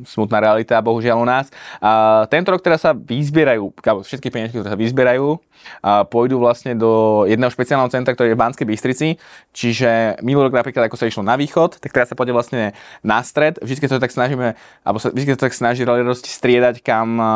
smutná 0.08 0.40
realita, 0.40 0.80
bohužiaľ 0.80 1.16
u 1.20 1.26
nás. 1.28 1.52
A 1.82 2.24
tento 2.32 2.50
rok 2.54 2.64
teda 2.64 2.80
sa 2.80 2.90
vyzbierajú, 2.96 3.74
všetky 3.80 4.32
peniažky, 4.32 4.56
ktoré 4.58 4.72
sa 4.72 4.80
vyzbierajú, 4.80 5.36
a 5.78 6.02
pôjdu 6.02 6.42
vlastne 6.42 6.74
do 6.74 7.22
jedného 7.30 7.52
špeciálneho 7.52 7.86
centra, 7.86 8.18
ktoré 8.18 8.34
je 8.34 8.36
v 8.36 8.42
Banskej 8.42 8.66
Bystrici. 8.66 9.08
Čiže 9.54 10.18
minulý 10.18 10.50
rok 10.50 10.58
napríklad, 10.58 10.90
ako 10.90 10.98
sa 10.98 11.06
išlo 11.06 11.22
na 11.22 11.38
východ, 11.38 11.78
tak 11.78 11.94
teraz 11.94 12.10
sa 12.10 12.18
pôjde 12.18 12.34
vlastne 12.34 12.74
na 13.06 13.22
stred. 13.22 13.62
Vždy 13.62 13.86
to 13.86 14.02
tak 14.02 14.10
snažíme, 14.10 14.58
alebo 14.82 14.98
sa 14.98 15.14
vždy 15.14 15.38
to 15.38 15.46
tak 15.46 15.54
snaží 15.54 15.86
radosti 15.86 16.34
striedať, 16.34 16.82
kam 16.82 17.20
a, 17.22 17.30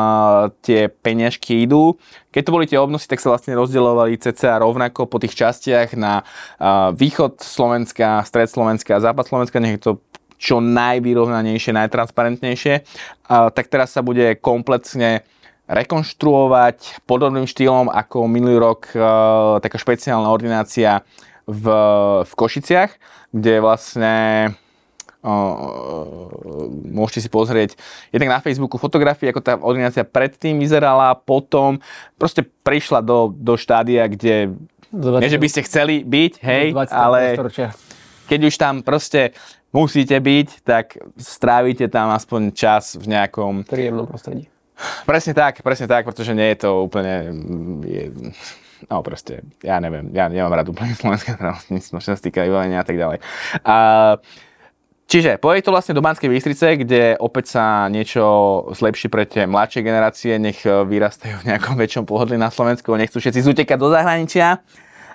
tie 0.59 0.91
peniažky 0.91 1.63
idú. 1.63 2.03
Keď 2.35 2.43
to 2.43 2.55
boli 2.55 2.67
tie 2.67 2.83
obnosy, 2.83 3.07
tak 3.07 3.23
sa 3.23 3.31
vlastne 3.31 3.55
rozdielovali 3.55 4.19
cca 4.19 4.59
rovnako 4.59 5.07
po 5.07 5.23
tých 5.23 5.39
častiach 5.39 5.95
na 5.95 6.27
východ 6.93 7.41
Slovenska, 7.41 8.27
stred 8.27 8.51
Slovenska 8.51 8.99
a 8.99 9.05
západ 9.07 9.25
Slovenska, 9.25 9.63
nech 9.63 9.81
to 9.81 10.03
čo 10.37 10.61
najvyrovnanejšie, 10.61 11.73
najtransparentnejšie, 11.75 12.75
tak 13.29 13.65
teraz 13.73 13.97
sa 13.97 14.05
bude 14.05 14.37
kompletne 14.39 15.25
rekonštruovať 15.67 17.03
podobným 17.11 17.47
štýlom 17.51 17.91
ako 17.91 18.31
minulý 18.31 18.63
rok 18.63 18.87
e, 18.95 19.03
taká 19.59 19.77
špeciálna 19.83 20.31
ordinácia 20.31 21.03
v, 21.43 21.67
v 22.23 22.33
Košiciach, 22.39 22.91
kde 23.35 23.55
vlastne 23.59 24.15
e, 25.27 25.35
môžete 26.87 27.27
si 27.27 27.31
pozrieť 27.31 27.75
jednak 28.15 28.39
na 28.39 28.41
Facebooku 28.43 28.79
fotografie, 28.79 29.35
ako 29.35 29.43
tá 29.43 29.59
ordinácia 29.59 30.07
predtým 30.07 30.63
vyzerala, 30.63 31.19
potom 31.19 31.83
proste 32.15 32.47
prišla 32.47 33.03
do, 33.03 33.35
do 33.35 33.59
štádia, 33.59 34.07
kde 34.07 34.55
nie, 34.95 35.29
že 35.29 35.43
by 35.43 35.49
ste 35.51 35.67
chceli 35.67 36.07
byť, 36.07 36.33
hej, 36.47 36.67
20. 36.73 36.95
ale 36.95 37.21
keď 38.31 38.41
už 38.47 38.55
tam 38.55 38.87
proste 38.87 39.35
musíte 39.77 40.17
byť, 40.17 40.49
tak 40.65 40.97
strávite 41.21 41.93
tam 41.93 42.09
aspoň 42.17 42.57
čas 42.57 42.97
v 42.97 43.13
nejakom... 43.13 43.69
príjemnom 43.69 44.09
prostredí. 44.09 44.49
Presne 45.05 45.33
tak, 45.37 45.61
presne 45.61 45.85
tak, 45.89 46.09
pretože 46.09 46.33
nie 46.33 46.49
je 46.57 46.59
to 46.65 46.85
úplne... 46.89 47.33
Je, 47.85 48.33
no 48.89 49.05
proste, 49.05 49.45
ja 49.61 49.77
neviem, 49.81 50.13
ja 50.17 50.33
nemám 50.33 50.57
rád 50.57 50.73
úplne 50.73 50.97
slovenské 51.01 51.37
zdravotníctvo, 51.37 51.97
čo 52.01 52.09
sa 52.13 52.21
týka 52.21 52.49
vybavenia 52.49 52.81
a 52.81 52.87
tak 52.87 52.97
ďalej. 52.97 53.19
A, 53.65 53.77
Čiže 55.07 55.39
pôjde 55.39 55.63
to 55.63 55.71
vlastne 55.71 55.95
do 55.95 56.03
Banskej 56.03 56.27
Bystrice, 56.27 56.83
kde 56.83 57.15
opäť 57.23 57.55
sa 57.55 57.87
niečo 57.87 58.27
zlepší 58.75 59.07
pre 59.07 59.23
tie 59.23 59.47
mladšie 59.47 59.87
generácie, 59.87 60.35
nech 60.35 60.67
vyrastajú 60.67 61.47
v 61.47 61.55
nejakom 61.55 61.79
väčšom 61.79 62.05
pohodlí 62.11 62.35
na 62.35 62.51
Slovensku, 62.51 62.91
nechcú 62.99 63.23
všetci 63.23 63.47
zutekať 63.47 63.79
do 63.79 63.95
zahraničia, 63.95 64.67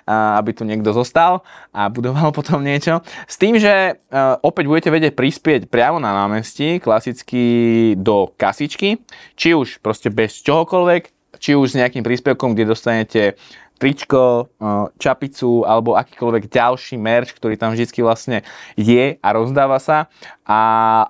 aby 0.06 0.50
tu 0.52 0.66
niekto 0.66 0.90
zostal 0.90 1.46
a 1.70 1.86
budoval 1.86 2.34
potom 2.38 2.62
niečo. 2.62 3.00
S 3.26 3.38
tým, 3.38 3.58
že 3.58 3.72
e, 3.72 3.92
opäť 4.42 4.64
budete 4.66 4.90
vedieť 4.90 5.14
prispieť 5.14 5.60
priamo 5.70 6.02
na 6.02 6.12
námestí, 6.12 6.82
klasicky 6.82 7.42
do 7.98 8.30
kasičky, 8.34 9.02
či 9.38 9.54
už 9.54 9.78
proste 9.78 10.10
bez 10.10 10.42
čohokoľvek, 10.42 11.02
či 11.38 11.56
už 11.56 11.74
s 11.74 11.78
nejakým 11.78 12.04
príspevkom, 12.04 12.54
kde 12.54 12.70
dostanete 12.70 13.22
tričko, 13.82 14.22
e, 14.22 14.70
čapicu 14.98 15.66
alebo 15.66 15.98
akýkoľvek 15.98 16.46
ďalší 16.46 16.94
merch, 16.98 17.34
ktorý 17.34 17.58
tam 17.58 17.74
vždy 17.74 17.86
vlastne 18.02 18.46
je 18.78 19.18
a 19.18 19.28
rozdáva 19.34 19.82
sa, 19.82 20.06
a, 20.46 20.60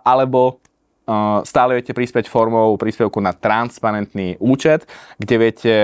alebo 0.01 0.65
e, 1.05 1.15
stále 1.45 1.77
viete 1.77 1.93
prispieť 1.93 2.33
formou 2.33 2.73
príspevku 2.81 3.21
na 3.21 3.37
transparentný 3.37 4.41
účet, 4.41 4.89
kde 5.21 5.35
viete 5.37 5.75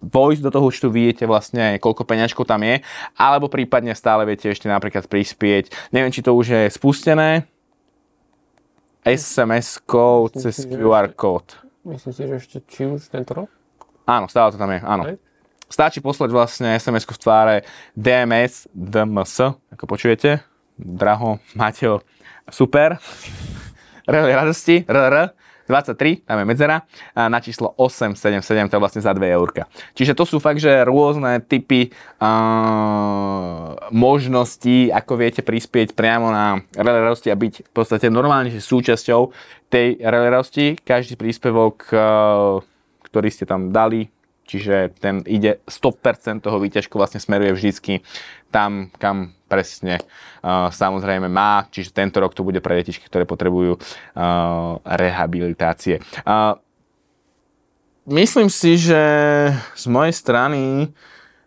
vojsť 0.00 0.42
do 0.42 0.50
toho 0.50 0.68
účtu, 0.72 0.88
vidíte 0.88 1.28
vlastne 1.28 1.76
koľko 1.76 2.08
peňažkov 2.08 2.48
tam 2.48 2.64
je, 2.64 2.80
alebo 3.16 3.52
prípadne 3.52 3.92
stále 3.92 4.24
viete 4.24 4.48
ešte 4.48 4.66
napríklad 4.66 5.06
prispieť, 5.06 5.92
neviem, 5.92 6.12
či 6.12 6.24
to 6.24 6.32
už 6.32 6.46
je 6.48 6.62
spustené, 6.72 7.44
SMS-kou 9.04 10.28
cez 10.36 10.68
QR 10.68 11.12
kód. 11.16 11.56
Myslím 11.88 12.12
si, 12.12 12.22
že 12.28 12.34
ešte 12.36 12.58
či 12.68 12.84
už 12.84 13.08
tento 13.08 13.32
rok? 13.32 13.48
Áno, 14.04 14.28
stále 14.28 14.52
to 14.52 14.60
tam 14.60 14.72
je, 14.72 14.80
áno. 14.84 15.04
Stačí 15.70 16.02
poslať 16.02 16.34
vlastne 16.34 16.68
sms 16.76 17.06
v 17.06 17.20
tváre 17.22 17.56
DMS, 17.94 18.66
DMS, 18.74 19.54
ako 19.72 19.84
počujete. 19.86 20.42
Draho, 20.74 21.38
Mateo, 21.54 22.02
super. 22.50 22.98
Rally 24.08 24.34
radosti, 24.34 24.82
RR, 24.84 25.30
23, 25.70 26.26
tam 26.26 26.42
je 26.42 26.46
medzera, 26.50 26.82
na 27.14 27.38
číslo 27.38 27.72
877, 27.78 28.68
to 28.68 28.76
je 28.76 28.82
vlastne 28.82 29.02
za 29.02 29.14
2 29.14 29.22
eurka. 29.30 29.70
Čiže 29.94 30.18
to 30.18 30.26
sú 30.26 30.42
fakt, 30.42 30.58
že 30.58 30.82
rôzne 30.82 31.38
typy 31.46 31.94
uh, 32.20 33.78
možností, 33.94 34.90
ako 34.90 35.12
viete 35.14 35.46
prispieť 35.46 35.94
priamo 35.94 36.28
na 36.34 36.58
Rally 36.74 37.00
radosti 37.06 37.30
a 37.30 37.38
byť 37.38 37.70
v 37.70 37.72
podstate 37.72 38.10
normálne 38.10 38.50
že 38.50 38.58
súčasťou 38.58 39.30
tej 39.70 40.02
Rally 40.02 40.28
radosti. 40.28 40.66
Každý 40.82 41.14
príspevok, 41.14 41.86
uh, 41.94 42.58
ktorý 43.06 43.28
ste 43.30 43.46
tam 43.46 43.70
dali, 43.70 44.10
čiže 44.50 44.90
ten 44.98 45.22
ide 45.30 45.62
100% 45.70 46.42
toho 46.42 46.58
výťažku 46.58 46.98
vlastne 46.98 47.22
smeruje 47.22 47.54
vždycky 47.54 48.02
tam, 48.50 48.90
kam 48.98 49.38
presne 49.46 50.02
uh, 50.42 50.70
samozrejme 50.74 51.30
má, 51.30 51.70
čiže 51.70 51.94
tento 51.94 52.18
rok 52.18 52.34
to 52.34 52.42
bude 52.42 52.58
pre 52.58 52.82
detičky, 52.82 53.06
ktoré 53.06 53.22
potrebujú 53.22 53.78
uh, 53.78 54.82
rehabilitácie. 54.82 56.02
Uh, 56.26 56.58
myslím 58.10 58.50
si, 58.50 58.74
že 58.74 59.02
z 59.54 59.84
mojej 59.86 60.14
strany 60.14 60.90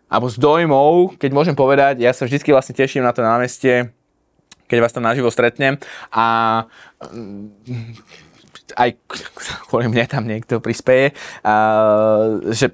alebo 0.08 0.28
z 0.32 0.36
dojmov, 0.40 1.20
keď 1.20 1.30
môžem 1.32 1.56
povedať, 1.56 2.00
ja 2.00 2.12
sa 2.16 2.24
vždycky 2.24 2.52
vlastne 2.52 2.76
teším 2.76 3.04
na 3.04 3.12
to 3.12 3.24
námestie, 3.24 3.92
keď 4.68 4.78
vás 4.80 4.94
tam 4.94 5.04
naživo 5.04 5.28
stretnem 5.28 5.76
a 6.12 6.26
mm, 7.02 7.50
aj 8.78 8.90
kvôli 9.68 9.92
mne 9.92 10.04
tam 10.08 10.24
niekto 10.24 10.60
prispieje, 10.60 11.12
uh, 11.44 12.40
že 12.52 12.72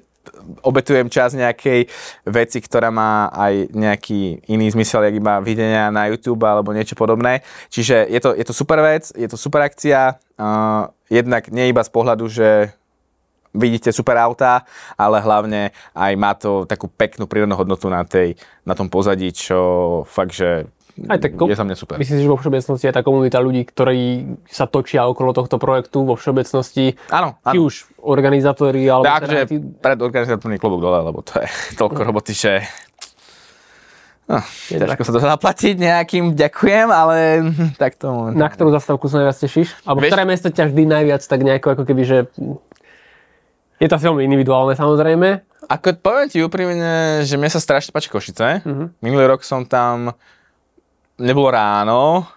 obetujem 0.61 1.09
čas 1.09 1.33
nejakej 1.33 1.89
veci, 2.29 2.57
ktorá 2.61 2.93
má 2.93 3.29
aj 3.33 3.73
nejaký 3.73 4.45
iný 4.49 4.69
zmysel, 4.73 5.09
jak 5.09 5.17
iba 5.17 5.41
videnia 5.41 5.89
na 5.89 6.09
YouTube 6.09 6.45
alebo 6.45 6.73
niečo 6.73 6.93
podobné. 6.93 7.41
Čiže 7.73 8.05
je 8.09 8.19
to, 8.21 8.29
je 8.37 8.45
to 8.45 8.53
super 8.53 8.79
vec, 8.81 9.09
je 9.13 9.27
to 9.27 9.37
super 9.37 9.65
akcia, 9.65 10.17
uh, 10.37 10.89
jednak 11.09 11.49
nie 11.49 11.73
iba 11.73 11.81
z 11.81 11.91
pohľadu, 11.91 12.25
že 12.29 12.73
vidíte 13.51 13.91
super 13.91 14.15
autá, 14.15 14.63
ale 14.95 15.19
hlavne 15.19 15.75
aj 15.91 16.13
má 16.15 16.31
to 16.35 16.63
takú 16.63 16.87
peknú 16.87 17.27
prírodnú 17.27 17.59
hodnotu 17.59 17.91
na, 17.91 18.07
tej, 18.07 18.39
na 18.63 18.73
tom 18.75 18.87
pozadí, 18.87 19.35
čo 19.35 19.59
fakt, 20.07 20.31
že 20.31 20.71
aj 21.07 21.19
tak, 21.21 21.31
je 21.35 21.55
za 21.55 21.65
mňa 21.65 21.75
super. 21.77 21.95
Myslím 21.97 22.17
si, 22.19 22.23
že 22.25 22.31
vo 22.31 22.37
všeobecnosti 22.37 22.85
je 22.87 22.93
tá 22.93 23.01
komunita 23.01 23.37
ľudí, 23.39 23.63
ktorí 23.63 24.35
sa 24.47 24.67
točia 24.67 25.07
okolo 25.07 25.31
tohto 25.31 25.55
projektu 25.57 26.03
vo 26.03 26.19
všeobecnosti. 26.19 26.99
Áno, 27.09 27.39
áno. 27.41 27.53
Či 27.53 27.57
už 27.59 27.73
organizátori, 28.03 28.83
alebo... 28.85 29.07
Tak, 29.07 29.29
teda 29.29 29.43
ty... 29.47 29.55
pred 29.59 29.99
organizátormi 29.99 30.57
klobúk 30.59 30.81
dole, 30.83 30.99
lebo 31.01 31.23
to 31.23 31.39
je 31.39 31.47
toľko 31.79 32.01
roboty, 32.03 32.33
že... 32.35 32.65
No, 34.31 34.39
ťažko 34.71 35.03
sa 35.03 35.11
to 35.11 35.19
zaplatiť 35.19 35.75
nejakým, 35.75 36.31
ďakujem, 36.39 36.87
ale 36.87 37.43
tak 37.81 37.99
to 37.99 38.07
momentálne. 38.07 38.39
Na 38.39 38.47
ktorú 38.47 38.69
zastavku 38.71 39.11
sa 39.11 39.19
najviac 39.19 39.37
tešíš? 39.43 39.75
Alebo 39.83 40.07
Vieš... 40.07 40.11
ktoré 40.15 40.23
mesto 40.23 40.47
ťa 40.47 40.63
vždy 40.71 40.83
najviac 40.87 41.21
tak 41.25 41.39
nejako 41.43 41.67
ako 41.75 41.83
keby, 41.83 42.03
že... 42.07 42.17
Je 43.81 43.89
to 43.89 43.97
asi 43.97 44.05
veľmi 44.07 44.23
individuálne 44.29 44.77
samozrejme. 44.77 45.41
Ako 45.71 45.97
poviem 46.03 46.27
ti 46.29 46.37
úprimne, 46.43 47.23
že 47.25 47.39
mne 47.39 47.49
sa 47.49 47.57
strašne 47.57 47.95
páči 47.95 48.13
Košice. 48.13 48.61
Uh-huh. 48.61 48.93
Minulý 49.01 49.25
rok 49.29 49.41
som 49.41 49.65
tam 49.65 50.13
nebolo 51.19 51.49
ráno, 51.51 52.27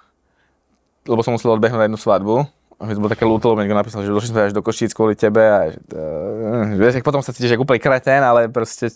lebo 1.04 1.20
som 1.20 1.36
musel 1.36 1.54
odbehnúť 1.54 1.80
na 1.80 1.86
jednu 1.86 2.00
svadbu. 2.00 2.46
A 2.74 2.90
to 2.90 3.00
bolo 3.00 3.12
také 3.12 3.24
ľúto, 3.24 3.54
lebo 3.54 3.62
niekto 3.62 3.78
napísal, 3.78 4.02
že 4.02 4.10
došli 4.10 4.34
sme 4.34 4.50
až 4.50 4.52
do 4.52 4.60
Košíc 4.60 4.90
kvôli 4.90 5.14
tebe 5.14 5.40
a 5.40 5.70
že, 5.70 5.78
uh, 5.94 6.74
vieš, 6.74 7.00
potom 7.06 7.22
sa 7.22 7.30
cítiš 7.30 7.54
ako 7.54 7.64
úplný 7.64 7.80
kretén, 7.80 8.20
ale 8.20 8.50
proste 8.50 8.90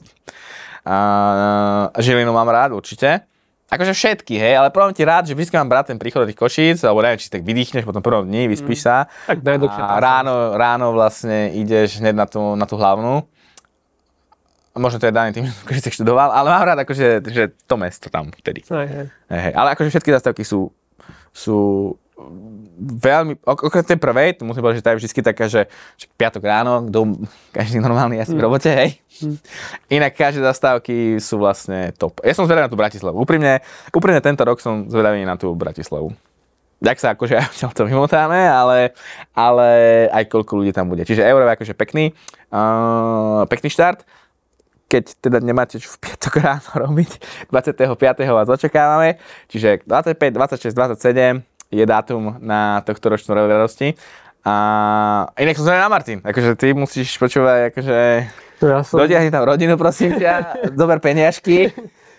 uh, 0.83 1.87
Žilinu 1.97 2.35
mám 2.35 2.51
rád 2.51 2.75
určite. 2.75 3.23
Akože 3.69 3.93
všetky, 3.93 4.41
hej, 4.41 4.57
ale 4.57 4.73
poviem 4.73 4.97
ti 4.97 5.05
rád, 5.05 5.29
že 5.29 5.37
vždy 5.37 5.53
mám 5.61 5.69
rád 5.69 5.93
ten 5.93 6.01
príchod 6.01 6.25
do 6.25 6.29
tých 6.29 6.41
Košíc, 6.41 6.83
alebo 6.83 7.05
neviem, 7.05 7.21
či 7.21 7.31
tak 7.31 7.45
vydýchneš 7.45 7.85
potom 7.87 8.03
prvom 8.03 8.27
dní, 8.27 8.49
vyspíš 8.49 8.81
mm. 8.83 8.85
sa. 8.85 8.97
Tak 9.29 9.45
a 9.45 9.97
ráno, 10.01 10.57
ráno 10.57 10.87
vlastne 10.97 11.55
ideš 11.55 12.03
hneď 12.03 12.15
na 12.17 12.27
tú, 12.27 12.57
na 12.59 12.67
tú 12.67 12.75
hlavnú 12.81 13.29
možno 14.79 15.03
to 15.03 15.11
je 15.11 15.15
dané 15.15 15.31
tým, 15.35 15.47
že 15.75 15.81
si 15.83 15.91
študoval, 15.91 16.33
ale 16.33 16.49
mám 16.49 16.65
rád 16.65 16.79
akože 16.87 17.23
že 17.29 17.53
to 17.67 17.75
mesto 17.77 18.09
tam 18.09 18.31
vtedy. 18.33 18.65
Aj, 18.71 18.87
aj. 18.87 19.07
Hej, 19.29 19.53
ale 19.55 19.69
akože 19.75 19.91
všetky 19.93 20.11
zastávky 20.15 20.43
sú, 20.47 20.73
sú 21.35 21.59
veľmi, 22.79 23.39
okrem 23.47 23.85
tej 23.87 23.99
prvej, 23.99 24.29
to 24.39 24.43
musím 24.47 24.63
povedať, 24.63 24.83
že 24.83 24.87
tá 24.87 24.91
je 24.95 24.99
vždy 25.03 25.23
taká, 25.23 25.47
že, 25.47 25.71
že 25.95 26.07
piatok 26.19 26.43
ráno, 26.47 26.87
kto, 26.91 27.27
každý 27.55 27.79
normálny 27.79 28.19
asi 28.19 28.35
mm. 28.35 28.39
v 28.39 28.43
robote, 28.43 28.71
hej. 28.71 28.91
Mm. 29.23 29.37
Inak 30.03 30.13
každé 30.19 30.43
zastávky 30.43 31.23
sú 31.23 31.39
vlastne 31.39 31.95
top. 31.95 32.19
Ja 32.23 32.35
som 32.35 32.47
zvedavý 32.47 32.67
na 32.67 32.73
tú 32.73 32.79
Bratislavu. 32.79 33.19
Úprimne, 33.19 33.63
úprimne 33.95 34.23
tento 34.23 34.43
rok 34.43 34.59
som 34.59 34.91
zvedavý 34.91 35.23
na 35.23 35.39
tú 35.39 35.55
Bratislavu. 35.55 36.15
Tak 36.79 36.99
sa 37.03 37.15
akože 37.15 37.35
aj 37.43 37.75
to 37.75 37.87
vymotáme, 37.87 38.39
ale, 38.39 38.95
ale 39.35 39.69
aj 40.11 40.25
koľko 40.31 40.63
ľudí 40.63 40.75
tam 40.75 40.91
bude. 40.91 41.07
Čiže 41.07 41.27
Euro 41.27 41.47
je 41.47 41.55
akože 41.55 41.75
pekný, 41.75 42.15
uh, 42.51 43.47
pekný 43.47 43.71
štart 43.71 44.07
keď 44.89 45.05
teda 45.21 45.39
nemáte 45.45 45.77
čo 45.77 45.93
v 45.95 46.09
piatok 46.09 46.35
ráno 46.45 46.73
robiť, 46.75 47.11
25. 47.53 47.93
vás 48.33 48.49
očakávame, 48.49 49.21
čiže 49.53 49.85
25, 49.85 50.17
26, 50.35 50.73
27 50.73 51.45
je 51.69 51.85
dátum 51.85 52.41
na 52.41 52.81
tohto 52.83 53.13
ročnú 53.13 53.37
radosti. 53.37 53.93
A 54.49 54.55
inak 55.37 55.61
som 55.61 55.69
na 55.69 55.93
Martin, 55.93 56.25
akože 56.25 56.57
ty 56.57 56.73
musíš 56.73 57.21
počúvať, 57.21 57.69
akože 57.69 57.99
ja 58.65 58.81
som... 58.81 58.97
dotiahni 59.05 59.29
tam 59.29 59.45
rodinu, 59.45 59.77
prosím 59.77 60.17
ťa, 60.17 60.57
zober 60.81 61.05
peniažky 61.05 61.69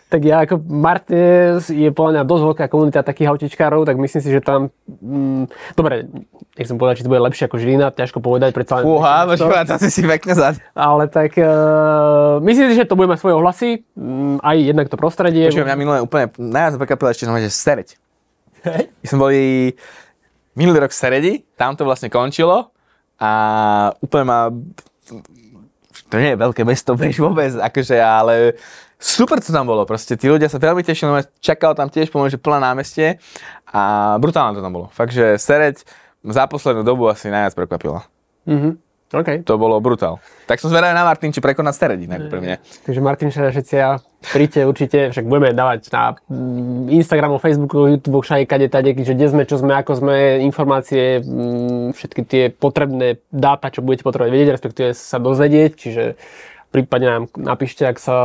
tak 0.10 0.26
ja 0.26 0.42
ako 0.42 0.66
Martinez 0.66 1.70
je 1.70 1.94
podľa 1.94 2.12
mňa 2.18 2.24
dosť 2.26 2.44
veľká 2.50 2.66
komunita 2.66 3.06
takých 3.06 3.30
autičkárov, 3.30 3.86
tak 3.86 4.02
myslím 4.02 4.22
si, 4.26 4.30
že 4.34 4.42
tam, 4.42 4.74
mm, 4.90 5.78
dobre, 5.78 6.10
nechcem 6.58 6.82
povedať, 6.82 6.94
či 7.00 7.04
to 7.06 7.14
bude 7.14 7.22
lepšie 7.30 7.46
ako 7.46 7.62
Žilina, 7.62 7.94
ťažko 7.94 8.18
povedať, 8.18 8.50
predsa. 8.58 8.82
Fúha, 8.82 9.30
počúva, 9.30 9.62
si 9.78 9.94
si 9.94 10.02
pekne 10.02 10.34
zad. 10.34 10.58
Ale 10.74 11.06
tak 11.14 11.38
uh, 11.38 12.42
myslím 12.42 12.74
si, 12.74 12.82
že 12.82 12.90
to 12.90 12.98
bude 12.98 13.06
mať 13.06 13.22
svoje 13.22 13.38
ohlasy, 13.38 13.70
um, 13.94 14.42
aj 14.42 14.58
jednak 14.58 14.90
to 14.90 14.98
prostredie. 14.98 15.46
Počujem, 15.46 15.70
mňa 15.70 15.78
minulé 15.78 15.98
úplne 16.02 16.34
najviac 16.42 16.82
prekvapilo 16.82 17.14
ešte, 17.14 17.30
že 17.30 17.54
Sereď. 17.54 17.90
Hej. 18.66 18.90
My 18.90 19.06
sme 19.06 19.20
boli 19.22 19.44
minulý 20.58 20.90
rok 20.90 20.92
v 20.92 20.98
Seredi, 20.98 21.34
tam 21.54 21.78
to 21.78 21.86
vlastne 21.86 22.10
končilo 22.10 22.74
a 23.22 23.32
úplne 24.02 24.26
ma 24.26 24.40
to 26.10 26.18
nie 26.18 26.34
je 26.34 26.42
veľké 26.42 26.66
mesto, 26.66 26.96
vieš 27.00 27.22
vôbec, 27.22 27.54
akože, 27.56 27.98
ale 28.02 28.58
super 29.00 29.40
to 29.40 29.56
tam 29.56 29.66
bolo, 29.66 29.88
proste 29.88 30.20
tí 30.20 30.28
ľudia 30.28 30.52
sa 30.52 30.60
veľmi 30.60 30.84
tešili, 30.84 31.24
čakal 31.40 31.72
tam 31.74 31.88
tiež 31.88 32.12
pomôže 32.12 32.36
plné 32.36 32.60
námestie 32.60 33.08
a 33.72 34.16
brutálne 34.20 34.60
to 34.60 34.62
tam 34.62 34.76
bolo. 34.76 34.88
Fakt, 34.92 35.16
že 35.16 35.40
Sereď 35.40 35.82
za 36.22 36.44
poslednú 36.52 36.84
dobu 36.84 37.08
asi 37.08 37.32
najviac 37.32 37.56
prekvapila. 37.56 38.04
Mhm. 38.44 38.92
Okay. 39.10 39.42
To 39.42 39.58
bolo 39.58 39.82
brutál. 39.82 40.22
Tak 40.46 40.62
som 40.62 40.70
zvedavý 40.70 40.94
na 40.94 41.02
Martin, 41.02 41.34
či 41.34 41.42
prekonať 41.42 41.74
Sereď 41.74 42.06
inak 42.06 42.30
pre 42.30 42.46
mňa. 42.46 42.56
Takže 42.86 43.02
Martin 43.02 43.34
ja 43.74 43.98
príďte 44.22 44.70
určite, 44.70 45.00
však 45.10 45.26
budeme 45.26 45.50
dávať 45.50 45.90
na 45.90 46.14
mm, 46.14 46.94
Instagramu, 46.94 47.42
Facebooku, 47.42 47.90
YouTube, 47.90 48.22
všade 48.22 48.46
kade 48.46 48.70
tade, 48.70 48.94
že 48.94 49.18
kde 49.18 49.28
sme, 49.34 49.44
čo 49.50 49.58
sme, 49.58 49.74
ako 49.82 49.98
sme, 49.98 50.46
informácie, 50.46 51.26
mm, 51.26 51.98
všetky 51.98 52.22
tie 52.22 52.44
potrebné 52.54 53.18
dáta, 53.34 53.74
čo 53.74 53.82
budete 53.82 54.06
potrebovať 54.06 54.30
vedieť, 54.30 54.50
respektíve 54.54 54.90
sa 54.94 55.18
dozvedieť, 55.18 55.72
čiže 55.74 56.04
prípadne 56.70 57.08
nám 57.10 57.24
napíšte, 57.34 57.86
ak 57.86 57.98
sa 57.98 58.18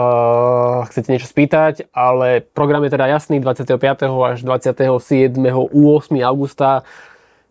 chcete 0.93 1.09
niečo 1.09 1.29
spýtať, 1.29 1.89
ale 1.97 2.45
program 2.45 2.85
je 2.85 2.93
teda 2.93 3.09
jasný 3.09 3.41
25. 3.41 3.81
až 4.05 4.39
27. 4.45 5.37
8. 5.41 6.29
augusta 6.29 6.85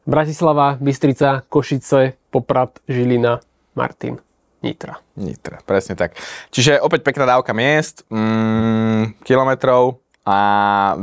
Bratislava, 0.04 0.76
Bystrica, 0.78 1.48
Košice, 1.48 2.20
Poprad, 2.28 2.84
Žilina, 2.88 3.40
Martin. 3.74 4.20
Nitra. 4.64 5.00
Nitra, 5.20 5.60
presne 5.68 5.96
tak. 5.96 6.16
Čiže 6.52 6.80
opäť 6.80 7.04
pekná 7.04 7.28
dávka 7.28 7.52
miest, 7.52 8.08
mm, 8.08 9.20
kilometrov 9.28 10.00
a 10.24 10.38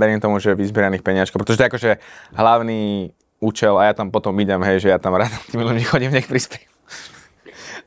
verím 0.00 0.20
tomu, 0.20 0.40
že 0.40 0.56
vyzbieraných 0.56 1.04
peniažkov, 1.04 1.44
pretože 1.44 1.60
to 1.60 1.64
je 1.64 1.70
akože 1.70 1.90
hlavný 2.32 3.12
účel 3.40 3.76
a 3.76 3.88
ja 3.88 3.92
tam 3.92 4.08
potom 4.08 4.32
idem, 4.40 4.60
hej, 4.64 4.84
že 4.84 4.88
ja 4.92 5.00
tam 5.00 5.16
rád 5.16 5.32
tým 5.52 5.60
ľuďom 5.60 5.88
chodím, 5.88 6.12
nech 6.12 6.28
prispiejú. 6.28 6.69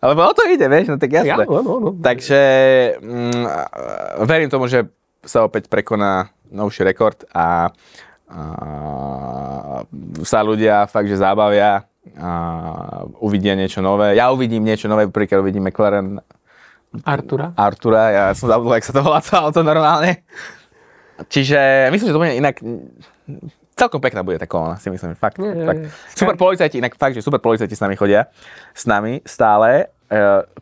Lebo 0.04 0.20
o 0.28 0.34
to 0.36 0.44
ide, 0.52 0.68
vieš, 0.68 0.92
no 0.92 1.00
tak 1.00 1.16
jasné. 1.16 1.48
Ja, 1.48 1.48
no, 1.48 1.64
no, 1.64 1.74
no. 1.80 1.90
Takže 1.96 2.42
mm, 3.00 3.44
verím 4.28 4.52
tomu, 4.52 4.68
že 4.68 4.92
sa 5.24 5.48
opäť 5.48 5.72
prekoná 5.72 6.28
novší 6.52 6.84
rekord 6.84 7.24
a, 7.32 7.72
a 8.28 8.44
sa 10.28 10.40
ľudia 10.44 10.92
fakt, 10.92 11.08
že 11.08 11.16
zábavia 11.16 11.88
a 12.20 12.32
uvidia 13.24 13.56
niečo 13.56 13.80
nové. 13.80 14.20
Ja 14.20 14.28
uvidím 14.36 14.68
niečo 14.68 14.92
nové, 14.92 15.08
príklad 15.08 15.40
uvidím 15.40 15.72
McLaren 15.72 16.20
Artura. 17.08 17.56
Artura, 17.58 18.04
ja 18.14 18.26
som 18.38 18.52
zabudol, 18.52 18.78
jak 18.78 18.86
sa 18.86 18.94
to 18.94 19.02
volá 19.02 19.18
to 19.24 19.34
auto 19.34 19.66
normálne. 19.66 20.22
Čiže 21.26 21.90
myslím, 21.90 22.08
že 22.12 22.14
to 22.14 22.22
bude 22.22 22.38
inak 22.38 22.62
celkom 23.74 24.00
pekná 24.02 24.22
bude 24.22 24.38
tá 24.38 24.46
kolona, 24.46 24.78
si 24.78 24.90
myslím, 24.90 25.18
fakt. 25.18 25.42
Je, 25.42 25.66
fakt. 25.66 25.84
Je, 25.84 25.90
Super 26.14 26.36
policajti, 26.38 26.78
inak 26.78 26.96
fakt, 26.96 27.18
že 27.18 27.26
super 27.26 27.42
policajti 27.42 27.74
s 27.74 27.82
nami 27.82 27.96
chodia, 27.98 28.30
s 28.74 28.86
nami 28.86 29.22
stále. 29.26 29.90
E, 30.08 30.18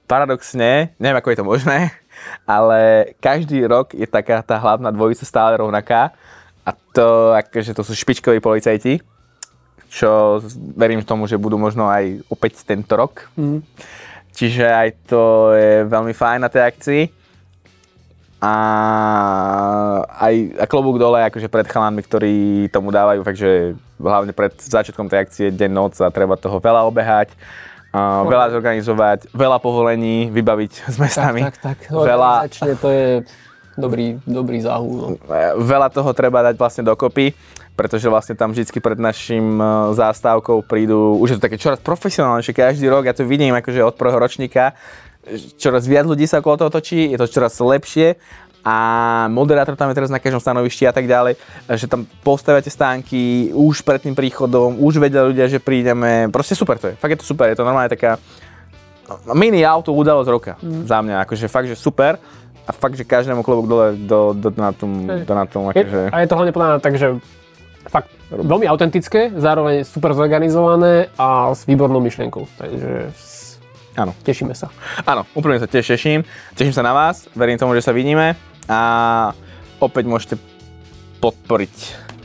paradoxne, 0.08 0.96
neviem, 0.96 1.20
ako 1.20 1.30
je 1.32 1.38
to 1.40 1.46
možné, 1.46 1.78
ale 2.48 3.12
každý 3.20 3.68
rok 3.68 3.92
je 3.92 4.08
taká 4.08 4.40
tá 4.42 4.56
hlavná 4.58 4.90
dvojica 4.90 5.28
stále 5.28 5.60
rovnaká 5.60 6.16
a 6.64 6.72
to, 6.94 7.36
akože 7.36 7.76
to 7.76 7.84
sú 7.84 7.94
špičkoví 7.98 8.40
policajti, 8.40 9.02
čo 9.92 10.40
verím 10.56 11.04
tomu, 11.04 11.28
že 11.28 11.36
budú 11.36 11.60
možno 11.60 11.92
aj 11.92 12.24
opäť 12.32 12.64
tento 12.64 12.96
rok. 12.96 13.28
Mhm. 13.36 13.60
Čiže 14.32 14.64
aj 14.64 14.90
to 15.12 15.52
je 15.60 15.84
veľmi 15.92 16.16
fajn 16.16 16.40
na 16.40 16.48
tej 16.48 16.64
akcii. 16.64 17.04
A 18.42 18.54
aj 20.22 20.34
a 20.62 20.66
klobúk 20.70 21.02
dole 21.02 21.26
akože 21.26 21.50
pred 21.50 21.66
chalanmi, 21.66 22.02
ktorí 22.06 22.36
tomu 22.70 22.94
dávajú, 22.94 23.26
takže 23.26 23.74
hlavne 23.98 24.32
pred 24.38 24.54
začiatkom 24.54 25.10
tej 25.10 25.20
akcie 25.26 25.48
deň, 25.50 25.72
noc 25.74 25.98
a 25.98 26.14
treba 26.14 26.38
toho 26.38 26.62
veľa 26.62 26.86
obehať, 26.86 27.34
a 27.92 28.24
veľa 28.24 28.56
zorganizovať, 28.56 29.20
veľa 29.36 29.58
povolení 29.60 30.32
vybaviť 30.32 30.72
s 30.88 30.96
mestami. 30.96 31.44
Tak, 31.44 31.58
tak, 31.60 31.78
tak. 31.90 31.92
Veľa, 31.92 32.48
to 32.80 32.88
je 32.88 33.06
dobrý, 33.76 34.16
dobrý 34.24 34.64
záhul. 34.64 34.96
No. 34.96 35.08
veľa 35.60 35.92
toho 35.92 36.14
treba 36.16 36.40
dať 36.46 36.56
vlastne 36.56 36.88
dokopy, 36.88 37.36
pretože 37.76 38.08
vlastne 38.08 38.38
tam 38.38 38.56
vždy 38.56 38.80
pred 38.80 39.00
našim 39.02 39.58
e, 39.60 39.66
zástavkou 39.98 40.64
prídu, 40.64 41.18
už 41.20 41.34
je 41.34 41.38
to 41.42 41.46
také 41.50 41.58
čoraz 41.60 41.84
profesionálnejšie, 41.84 42.54
každý 42.56 42.88
rok, 42.88 43.10
ja 43.10 43.16
to 43.18 43.28
vidím 43.28 43.58
akože 43.58 43.84
od 43.84 43.98
prvého 43.98 44.22
ročníka, 44.22 44.72
čoraz 45.58 45.84
viac 45.84 46.08
ľudí 46.08 46.30
sa 46.30 46.40
okolo 46.40 46.68
toho 46.68 46.72
točí, 46.72 47.12
je 47.12 47.18
to 47.20 47.28
čoraz 47.28 47.60
lepšie 47.60 48.16
a 48.62 48.76
moderátor 49.34 49.74
tam 49.74 49.90
je 49.90 49.98
teraz 49.98 50.14
na 50.14 50.22
každom 50.22 50.38
stanovišti 50.38 50.86
a 50.86 50.94
tak 50.94 51.10
ďalej, 51.10 51.34
že 51.66 51.90
tam 51.90 52.06
postaviate 52.22 52.70
stánky 52.70 53.50
už 53.54 53.82
pred 53.82 54.02
tým 54.06 54.14
príchodom, 54.14 54.78
už 54.78 55.02
vedia 55.02 55.26
ľudia, 55.26 55.50
že 55.50 55.58
prídeme, 55.58 56.30
proste 56.30 56.54
super 56.54 56.78
to 56.78 56.94
je, 56.94 56.96
fakt 56.98 57.18
je 57.18 57.20
to 57.22 57.28
super, 57.28 57.50
je 57.50 57.58
to 57.58 57.66
normálne 57.66 57.90
taká 57.90 58.22
mini 59.34 59.66
auto 59.66 59.92
udalosť 59.92 60.30
roka 60.30 60.54
mm. 60.62 60.86
za 60.86 61.02
mňa, 61.02 61.16
akože 61.26 61.46
fakt, 61.50 61.68
že 61.68 61.76
super 61.76 62.22
a 62.62 62.72
fakt, 62.72 62.96
že 62.96 63.04
každému 63.04 63.42
klobúk 63.42 63.66
dole 63.66 63.98
do, 63.98 64.38
do, 64.38 64.54
na 64.54 64.72
tom, 64.72 65.10
do 65.10 65.34
na 65.34 65.46
tom 65.50 65.74
akože... 65.74 66.14
a 66.14 66.16
je 66.22 66.28
to 66.30 66.38
hlavne 66.38 66.54
podľa 66.54 66.68
mňa 66.70 66.80
tak, 66.86 66.96
že 67.02 67.08
fakt 67.90 68.14
veľmi 68.30 68.70
autentické, 68.70 69.34
zároveň 69.34 69.82
super 69.90 70.14
zorganizované 70.14 71.10
a 71.18 71.50
s 71.50 71.66
výbornou 71.66 71.98
myšlienkou. 71.98 72.46
Takže 72.62 73.10
Áno. 73.98 74.14
tešíme 74.22 74.54
sa. 74.54 74.70
Áno, 75.02 75.26
úplne 75.34 75.58
sa 75.58 75.66
tiež 75.66 75.98
teším. 75.98 76.22
Teším 76.54 76.78
sa 76.78 76.86
na 76.86 76.94
vás, 76.94 77.26
verím 77.34 77.58
tomu, 77.58 77.74
že 77.74 77.82
sa 77.82 77.92
vidíme 77.92 78.51
a 78.72 78.80
opäť 79.84 80.08
môžete 80.08 80.36
podporiť 81.20 81.76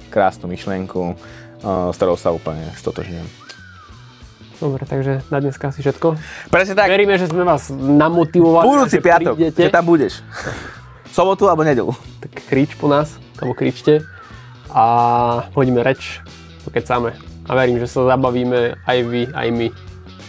krásnu 0.09 0.47
myšlienku, 0.47 1.01
eh, 1.11 1.15
s 1.91 1.97
ktorou 1.99 2.15
sa 2.15 2.31
úplne 2.31 2.71
stotožňujem. 2.79 3.27
Dobre, 4.57 4.89
takže 4.89 5.21
na 5.29 5.37
dneska 5.37 5.69
asi 5.69 5.85
všetko. 5.85 6.17
Presne 6.49 6.73
tak, 6.73 6.89
Veríme, 6.89 7.21
že 7.21 7.29
sme 7.29 7.45
vás 7.45 7.69
namotivovali. 7.69 8.65
budúci 8.65 9.05
piatok, 9.05 9.37
prídete. 9.37 9.69
že 9.69 9.75
tam 9.75 9.85
budeš. 9.85 10.25
Sobotu 11.13 11.45
alebo 11.45 11.61
nedelu. 11.61 11.93
Tak 12.25 12.49
krič 12.49 12.73
po 12.81 12.89
nás, 12.89 13.21
alebo 13.37 13.53
kričte 13.53 14.01
a 14.73 14.85
hodíme 15.53 15.85
reč, 15.85 16.25
pokecáme. 16.65 17.13
A 17.47 17.51
verím, 17.53 17.77
že 17.77 17.87
sa 17.87 18.09
zabavíme 18.17 18.81
aj 18.89 18.99
vy, 19.05 19.23
aj 19.29 19.49
my 19.53 19.67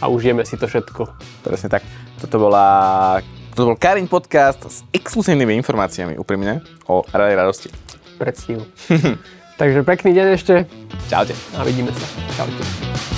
a 0.04 0.12
užijeme 0.12 0.44
si 0.44 0.60
to 0.60 0.68
všetko. 0.68 1.08
Presne 1.48 1.72
tak. 1.72 1.88
Toto 2.20 2.38
bola 2.38 3.18
toto 3.58 3.74
bol 3.74 3.80
Karin 3.82 4.06
podcast 4.06 4.62
s 4.70 4.86
exkluzívnymi 4.93 5.58
informáciami 5.65 6.13
úprimne 6.13 6.62
o 6.86 7.02
Rally 7.10 7.34
radosti. 7.34 7.74
Predstihu. 8.22 8.62
Takže 9.60 9.82
pekný 9.82 10.13
deň 10.13 10.28
ešte 10.38 10.70
Čaute. 11.10 11.34
a 11.58 11.65
vidíme 11.65 11.89
sa. 11.89 12.06
Čaute. 12.38 13.17